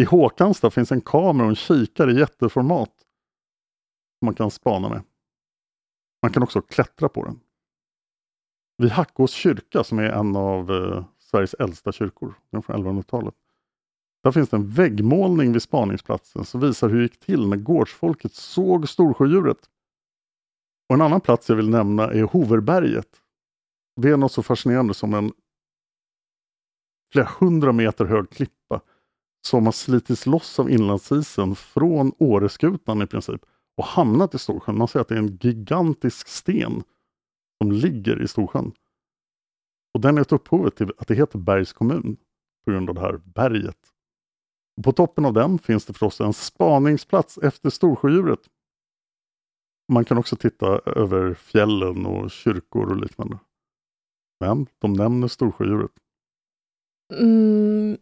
I 0.00 0.04
Håkansta 0.04 0.70
finns 0.70 0.92
en 0.92 1.00
kamera 1.00 1.44
och 1.44 1.50
en 1.50 1.56
kikare 1.56 2.12
i 2.12 2.18
jätteformat. 2.18 2.94
Som 4.18 4.26
man 4.26 4.34
kan 4.34 4.50
spana 4.50 4.88
med. 4.88 5.02
Man 6.22 6.32
kan 6.32 6.42
också 6.42 6.62
klättra 6.62 7.08
på 7.08 7.24
den. 7.24 7.40
Vid 8.78 8.90
Hackås 8.90 9.32
kyrka 9.32 9.84
som 9.84 9.98
är 9.98 10.10
en 10.10 10.36
av 10.36 10.70
eh, 10.70 11.04
Sveriges 11.18 11.54
äldsta 11.54 11.92
kyrkor, 11.92 12.34
den 12.50 12.62
från 12.62 12.86
1100-talet. 12.86 13.34
Där 14.22 14.32
finns 14.32 14.48
det 14.48 14.56
en 14.56 14.70
väggmålning 14.70 15.52
vid 15.52 15.62
spaningsplatsen 15.62 16.44
som 16.44 16.60
visar 16.60 16.88
hur 16.88 16.96
det 16.96 17.02
gick 17.02 17.20
till 17.20 17.48
när 17.48 17.56
gårdsfolket 17.56 18.34
såg 18.34 18.88
storsjödjuret. 18.88 19.70
Och 20.88 20.94
en 20.94 21.02
annan 21.02 21.20
plats 21.20 21.48
jag 21.48 21.56
vill 21.56 21.70
nämna 21.70 22.04
är 22.04 22.22
Hoverberget. 22.22 23.08
Det 24.00 24.08
är 24.08 24.16
något 24.16 24.32
så 24.32 24.42
fascinerande 24.42 24.94
som 24.94 25.14
en 25.14 25.32
flera 27.12 27.28
hundra 27.40 27.72
meter 27.72 28.04
hög 28.04 28.30
klippa 28.30 28.80
som 29.46 29.64
har 29.64 29.72
slitits 29.72 30.26
loss 30.26 30.58
av 30.58 30.70
inlandsisen 30.70 31.54
från 31.54 32.12
Åreskutan 32.18 33.02
i 33.02 33.06
princip 33.06 33.40
och 33.76 33.84
hamnat 33.84 34.34
i 34.34 34.38
Storsjön. 34.38 34.78
Man 34.78 34.88
säger 34.88 35.00
att 35.00 35.08
det 35.08 35.14
är 35.14 35.18
en 35.18 35.38
gigantisk 35.40 36.28
sten 36.28 36.82
som 37.62 37.72
ligger 37.72 38.22
i 38.22 38.28
Storsjön. 38.28 38.72
Och 39.94 40.00
den 40.00 40.18
är 40.18 40.22
ett 40.22 40.32
upphov 40.32 40.70
till 40.70 40.92
att 40.98 41.08
det 41.08 41.14
heter 41.14 41.38
Bergs 41.38 41.72
kommun 41.72 42.16
på 42.64 42.70
grund 42.70 42.88
av 42.88 42.94
det 42.94 43.00
här 43.00 43.20
berget. 43.24 43.91
På 44.84 44.92
toppen 44.92 45.24
av 45.24 45.32
den 45.32 45.58
finns 45.58 45.84
det 45.84 45.92
förstås 45.92 46.20
en 46.20 46.32
spaningsplats 46.32 47.38
efter 47.38 47.70
Storsjödjuret. 47.70 48.40
Man 49.92 50.04
kan 50.04 50.18
också 50.18 50.36
titta 50.36 50.66
över 50.78 51.34
fjällen 51.34 52.06
och 52.06 52.30
kyrkor 52.30 52.90
och 52.90 52.96
liknande. 52.96 53.38
Men 54.40 54.66
de 54.78 54.92
nämner 54.92 55.28
Storsjödjuret. 55.28 55.90
Mm, 57.18 57.96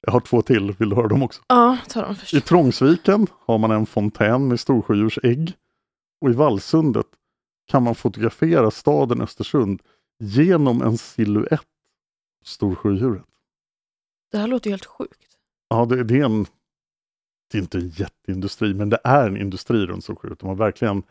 Jag 0.00 0.12
har 0.12 0.20
två 0.20 0.42
till, 0.42 0.72
vill 0.72 0.88
du 0.88 0.96
höra 0.96 1.08
dem 1.08 1.22
också? 1.22 1.42
ja, 1.48 1.78
ta 1.88 2.02
dem 2.02 2.14
först. 2.16 2.34
I 2.34 2.40
Trångsviken 2.40 3.26
har 3.40 3.58
man 3.58 3.70
en 3.70 3.86
fontän 3.86 4.48
med 4.48 4.60
storsjödjurs 4.60 5.18
ägg. 5.22 5.52
Och 6.20 6.30
i 6.30 6.32
Vallsundet 6.32 7.06
kan 7.66 7.82
man 7.82 7.94
fotografera 7.94 8.70
staden 8.70 9.20
Östersund 9.20 9.82
genom 10.18 10.82
en 10.82 10.98
silhuett 10.98 11.66
storsjödjuret. 12.44 13.24
Det 14.30 14.38
här 14.38 14.46
låter 14.46 14.70
ju 14.70 14.72
helt 14.72 14.86
sjukt. 14.86 15.38
Ja, 15.68 15.84
det, 15.86 16.04
det 16.04 16.20
är 16.20 16.24
en 16.24 16.46
det 17.50 17.58
är 17.58 17.62
inte 17.62 17.78
en 17.78 17.88
jätteindustri, 17.88 18.74
men 18.74 18.88
det 18.88 18.98
är 19.04 19.28
en 19.28 19.36
industri 19.36 19.86
runt 19.86 20.04
Storsjöodjuret. 20.04 20.38
De 20.38 20.48
har 20.48 20.54
verkligen 20.56 21.02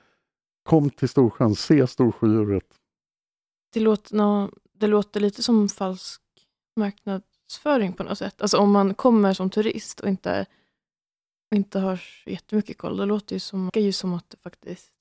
kom 0.63 0.89
till 0.89 1.10
Storsjön, 1.10 1.56
se 1.56 1.88
Storsjöodjuret. 1.88 2.80
Det 3.73 3.80
låter, 3.80 4.15
nå- 4.15 4.51
det 4.73 4.88
låter 4.88 5.19
lite 5.19 5.43
som 5.43 5.69
falsk 5.69 6.21
marknadsföring 6.75 7.93
på 7.93 8.04
något 8.04 8.17
sätt. 8.17 8.41
Alltså 8.41 8.58
om 8.58 8.71
man 8.71 8.93
kommer 8.93 9.34
som 9.34 9.49
turist 9.49 9.99
och 9.99 10.10
inte, 10.10 10.45
inte 11.56 11.80
har 11.80 12.01
jättemycket 12.25 12.78
koll, 12.78 12.97
det 12.97 13.06
låter 13.06 13.36
ju 13.36 13.39
som, 13.39 13.69
det 13.73 13.82
ju 13.82 13.91
som 13.91 14.13
att 14.13 14.30
det 14.30 14.38
faktiskt 14.38 14.91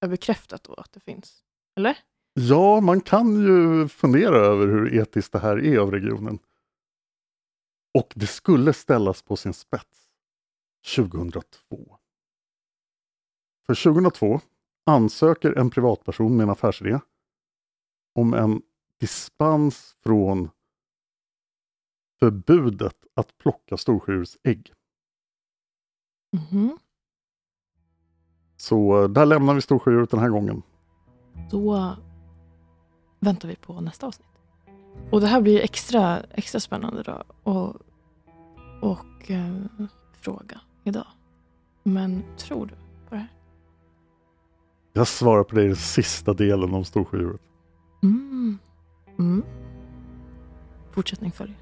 är 0.00 0.08
bekräftat 0.08 0.64
då 0.64 0.74
att 0.74 0.92
det 0.92 1.00
finns. 1.00 1.42
Eller? 1.76 1.98
Ja, 2.34 2.80
man 2.80 3.00
kan 3.00 3.40
ju 3.42 3.88
fundera 3.88 4.36
över 4.36 4.66
hur 4.66 4.94
etiskt 4.94 5.32
det 5.32 5.38
här 5.38 5.64
är 5.64 5.78
av 5.78 5.90
regionen. 5.90 6.38
Och 7.94 8.12
det 8.16 8.26
skulle 8.26 8.72
ställas 8.72 9.22
på 9.22 9.36
sin 9.36 9.52
spets 9.52 10.08
2002. 10.96 11.96
För 13.66 13.74
2002 13.74 14.40
ansöker 14.86 15.58
en 15.58 15.70
privatperson 15.70 16.36
med 16.36 16.44
en 16.44 16.50
affärsidé 16.50 17.00
om 18.14 18.34
en 18.34 18.62
dispens 19.00 19.96
från 20.02 20.50
förbudet 22.18 22.96
att 23.14 23.38
plocka 23.38 23.76
storsjödjurs 23.76 24.36
ägg. 24.42 24.72
Mhm. 26.32 26.78
Så 28.56 29.02
eh, 29.02 29.08
där 29.08 29.26
lämnar 29.26 29.54
vi 29.54 29.60
storsjödjuret 29.60 30.10
den 30.10 30.20
här 30.20 30.28
gången. 30.28 30.62
Då 31.50 31.96
väntar 33.20 33.48
vi 33.48 33.56
på 33.56 33.80
nästa 33.80 34.06
avsnitt. 34.06 34.29
Och 35.10 35.20
det 35.20 35.26
här 35.26 35.40
blir 35.40 35.60
extra, 35.60 36.20
extra 36.20 36.60
spännande 36.60 37.02
då 37.02 37.22
och, 37.42 37.76
och 38.80 39.30
eh, 39.30 39.54
fråga 40.20 40.60
idag. 40.84 41.06
Men 41.82 42.24
tror 42.38 42.66
du 42.66 42.74
på 43.08 43.14
det 43.14 43.16
här? 43.16 43.32
Jag 44.92 45.08
svarar 45.08 45.44
på 45.44 45.54
det 45.54 45.62
i 45.62 45.66
den 45.66 45.76
sista 45.76 46.34
delen 46.34 46.74
om 46.74 46.84
storsjödjuret. 46.84 47.40
Mm. 48.02 48.58
Mm. 49.18 49.42
Fortsättning 50.90 51.32
följer. 51.32 51.56